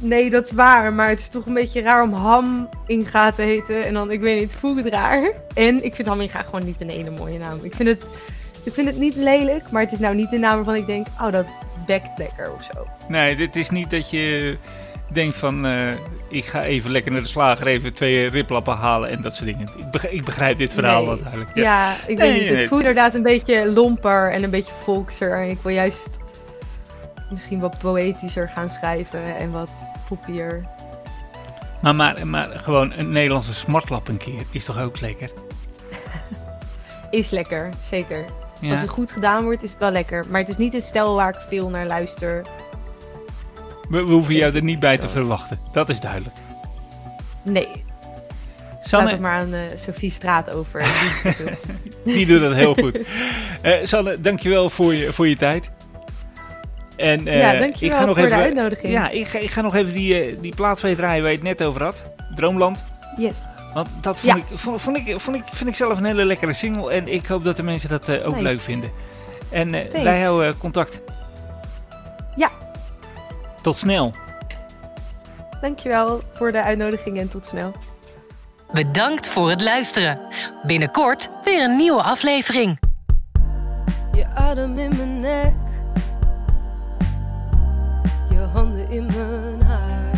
Nee, 0.00 0.30
dat 0.30 0.44
is 0.44 0.52
waar. 0.52 0.92
Maar 0.92 1.08
het 1.08 1.18
is 1.20 1.28
toch 1.28 1.46
een 1.46 1.54
beetje 1.54 1.80
raar 1.82 2.02
om 2.02 2.12
ham 2.12 2.68
Inga 2.86 3.32
te 3.32 3.42
heten. 3.42 3.84
En 3.84 3.94
dan, 3.94 4.10
ik 4.10 4.20
weet 4.20 4.40
niet, 4.40 4.50
het 4.50 4.60
voelt 4.60 4.86
raar. 4.86 5.30
En 5.54 5.84
ik 5.84 5.94
vind 5.94 6.08
Hamminga 6.08 6.42
gewoon 6.42 6.64
niet 6.64 6.80
een 6.80 6.90
hele 6.90 7.10
mooie 7.10 7.38
naam. 7.38 7.58
Ik 7.62 7.74
vind 7.74 7.88
het, 7.88 8.08
ik 8.64 8.72
vind 8.72 8.86
het 8.88 8.98
niet 8.98 9.14
lelijk, 9.16 9.70
maar 9.70 9.82
het 9.82 9.92
is 9.92 9.98
nou 9.98 10.14
niet 10.14 10.30
de 10.30 10.38
naam 10.38 10.54
waarvan 10.54 10.74
ik 10.74 10.86
denk, 10.86 11.06
oh, 11.20 11.32
dat 11.32 11.46
bekt 11.86 12.18
lekker 12.18 12.52
of 12.52 12.62
zo. 12.74 12.86
Nee, 13.08 13.36
dit 13.36 13.56
is 13.56 13.70
niet 13.70 13.90
dat 13.90 14.10
je 14.10 14.56
denkt 15.12 15.36
van, 15.36 15.66
eh, 15.66 15.92
ik 16.32 16.44
ga 16.44 16.62
even 16.62 16.90
lekker 16.90 17.12
naar 17.12 17.20
de 17.20 17.26
slager, 17.26 17.66
even 17.66 17.92
twee 17.92 18.28
riplappen 18.28 18.76
halen 18.76 19.10
en 19.10 19.22
dat 19.22 19.34
soort 19.36 19.46
dingen. 19.46 19.68
Ik 19.78 19.90
begrijp, 19.90 20.14
ik 20.14 20.24
begrijp 20.24 20.58
dit 20.58 20.72
verhaal 20.72 20.98
Nee. 20.98 21.06
wel 21.06 21.18
duidelijk. 21.18 21.50
Ja, 21.54 21.62
Ja. 21.62 21.92
ik 22.06 22.06
Nee, 22.06 22.16
weet 22.16 22.40
niet. 22.40 22.50
nee, 22.50 22.58
Het 22.58 22.68
voelt 22.68 22.80
inderdaad 22.80 23.14
een 23.14 23.22
beetje 23.22 23.72
lomper 23.72 24.32
en 24.32 24.42
een 24.42 24.50
beetje 24.50 24.72
volkser. 24.82 25.42
En 25.42 25.48
ik 25.50 25.58
wil 25.62 25.72
juist 25.72 26.08
misschien 27.30 27.60
wat 27.60 27.78
poëtischer 27.78 28.48
gaan 28.48 28.70
schrijven 28.70 29.36
en 29.36 29.50
wat 29.50 29.70
poppier. 30.08 30.64
Maar, 31.82 31.94
maar, 31.94 32.26
maar 32.26 32.46
gewoon 32.46 32.92
een 32.96 33.10
Nederlandse 33.10 33.54
smartlap 33.54 34.08
een 34.08 34.16
keer 34.16 34.42
is 34.50 34.64
toch 34.64 34.80
ook 34.80 35.00
lekker? 35.00 35.30
Is 37.10 37.30
lekker, 37.30 37.68
zeker. 37.90 38.24
Als 38.70 38.80
het 38.80 38.88
goed 38.88 39.12
gedaan 39.12 39.44
wordt, 39.44 39.62
is 39.62 39.70
het 39.70 39.80
wel 39.80 39.90
lekker. 39.90 40.24
Maar 40.30 40.40
het 40.40 40.48
is 40.48 40.56
niet 40.56 40.72
het 40.72 40.84
stijl 40.84 41.14
waar 41.14 41.28
ik 41.28 41.40
veel 41.48 41.68
naar 41.68 41.86
luister. 41.86 42.42
We, 43.92 44.04
we 44.04 44.12
hoeven 44.12 44.34
jou 44.34 44.54
er 44.54 44.62
niet 44.62 44.80
bij 44.80 44.98
te 44.98 45.08
verwachten, 45.08 45.58
dat 45.72 45.88
is 45.88 46.00
duidelijk. 46.00 46.34
Nee, 47.42 47.68
laat 47.68 47.84
Sanne, 48.80 49.10
het 49.10 49.20
maar 49.20 49.40
aan 49.40 49.54
eh, 49.54 49.60
Sophie 49.74 50.10
Straat 50.10 50.50
over. 50.50 50.84
Die 52.04 52.26
doet 52.26 52.40
dat 52.40 52.54
heel 52.54 52.74
goed. 52.74 52.98
Eh 53.62 53.78
Sanne, 53.82 54.20
dankjewel 54.20 54.70
voor 54.70 54.94
je, 54.94 55.12
voor 55.12 55.28
je 55.28 55.36
tijd. 55.36 55.70
En, 56.96 57.26
eh, 57.26 57.38
ja, 57.38 57.58
dankjewel 57.58 57.94
ik 57.96 58.00
ga 58.00 58.04
nog 58.04 58.16
voor 58.16 58.24
even, 58.26 58.38
de 58.38 58.42
uitnodiging. 58.44 58.92
Ja, 58.92 59.10
ik 59.10 59.26
ga, 59.26 59.38
ik 59.38 59.50
ga 59.50 59.60
nog 59.60 59.74
even 59.74 59.92
die, 59.92 60.20
eh, 60.20 60.36
die 60.40 60.54
plaat 60.54 60.80
van 60.80 60.90
je 60.90 60.96
draaien 60.96 61.22
waar 61.22 61.30
je 61.30 61.36
het 61.36 61.46
net 61.46 61.62
over 61.62 61.82
had. 61.82 62.02
Droomland. 62.34 62.82
Yes. 63.16 63.36
Want 63.74 63.88
dat 64.00 64.20
vond, 64.20 64.32
Ja. 64.32 64.38
ik, 64.38 64.58
vond, 64.58 64.80
vond 64.80 64.96
ik, 64.96 65.20
vond 65.20 65.36
ik, 65.36 65.42
vind 65.52 65.68
ik 65.70 65.76
zelf 65.76 65.98
een 65.98 66.04
hele 66.04 66.24
lekkere 66.24 66.54
single. 66.54 66.92
En 66.92 67.08
ik 67.08 67.26
hoop 67.26 67.44
dat 67.44 67.56
de 67.56 67.62
mensen 67.62 67.88
dat 67.88 68.08
eh, 68.08 68.26
ook 68.26 68.32
Nice. 68.34 68.42
leuk 68.42 68.60
vinden. 68.60 68.90
En 69.50 69.74
eh, 69.74 69.80
Thanks. 69.80 70.02
wij 70.02 70.22
houden 70.22 70.48
eh, 70.48 70.54
contact. 70.58 71.00
Tot 73.62 73.78
snel. 73.78 74.12
Dankjewel 75.60 76.20
voor 76.32 76.52
de 76.52 76.62
uitnodiging 76.62 77.18
en 77.18 77.28
tot 77.28 77.46
snel. 77.46 77.72
Bedankt 78.72 79.28
voor 79.28 79.50
het 79.50 79.62
luisteren. 79.62 80.18
Binnenkort 80.62 81.28
weer 81.44 81.64
een 81.64 81.76
nieuwe 81.76 82.02
aflevering. 82.02 82.78
Je 84.12 84.26
adem 84.34 84.78
in 84.78 84.96
mijn 84.96 85.20
nek, 85.20 85.54
je 88.30 88.48
handen 88.52 88.90
in 88.90 89.06
mijn 89.06 89.62
haar. 89.62 90.10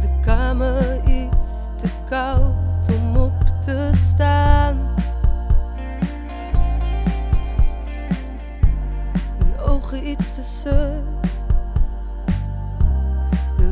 De 0.00 0.20
kamer 0.24 0.96
iets 1.04 1.50
te 1.82 1.88
koud 2.08 2.94
om 2.96 3.16
op 3.16 3.44
te 3.62 3.90
staan. 3.94 4.94
Mijn 9.38 9.60
ogen 9.60 10.08
iets 10.08 10.32
te 10.32 10.42
suf, 10.42 11.09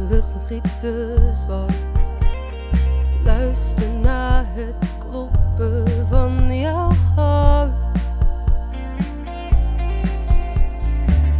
lucht 0.08 0.34
nog 0.34 0.50
iets 0.50 0.78
te 0.78 1.30
zwak. 1.32 1.70
Luister 3.24 3.88
naar 4.02 4.44
het 4.48 4.88
kloppen 4.98 6.06
van 6.08 6.58
jouw 6.60 6.92
hart. 7.14 7.72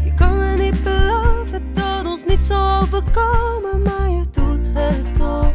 Je 0.05 0.15
kan 0.15 0.39
me 0.39 0.57
niet 0.57 0.83
beloven 0.83 1.73
dat 1.73 2.07
ons 2.07 2.25
niet 2.25 2.45
zal 2.45 2.81
overkomen, 2.81 3.83
maar 3.83 4.09
je 4.11 4.25
doet 4.31 4.67
het 4.73 5.15
toch. 5.15 5.53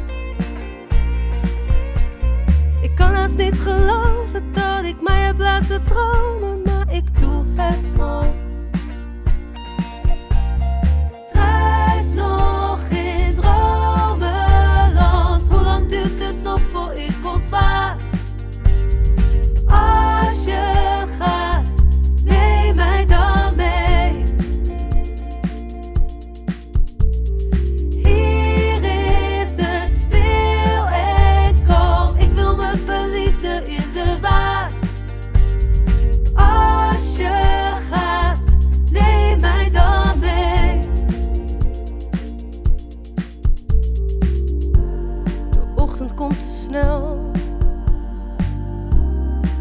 Ik 2.82 2.96
kan 2.96 3.14
haast 3.14 3.38
niet 3.38 3.60
geloven 3.60 4.54
dat 4.54 4.84
ik 4.84 5.02
mij 5.02 5.22
heb 5.22 5.40
laten 5.40 5.73
Als 36.34 37.18
je 37.18 37.74
gaat, 37.90 38.56
neem 38.92 39.40
mij 39.40 39.70
dan 39.72 40.20
mee. 40.20 40.80
De 45.52 45.60
ochtend 45.76 46.14
komt 46.14 46.42
te 46.42 46.50
snel. 46.50 47.32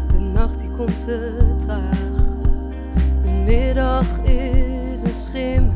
De 0.07 0.19
nacht 0.19 0.59
die 0.59 0.69
komt 0.69 1.05
te 1.05 1.55
traag. 1.65 1.97
De 3.21 3.29
middag 3.29 4.19
is 4.19 5.01
een 5.01 5.13
schim 5.13 5.72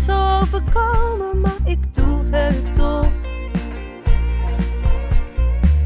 niet 0.00 0.08
zal 0.08 0.40
overkomen, 0.40 1.40
maar 1.40 1.58
ik 1.64 1.94
doe 1.94 2.24
het 2.30 2.74
toch. 2.74 3.08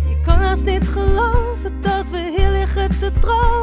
Je 0.09 0.21
kan 0.25 0.37
haast 0.39 0.65
niet 0.65 0.89
geloven 0.89 1.81
dat 1.81 2.09
we 2.11 2.35
hier 2.37 2.51
liggen 2.51 2.91
te 2.99 3.13
dromen. 3.21 3.55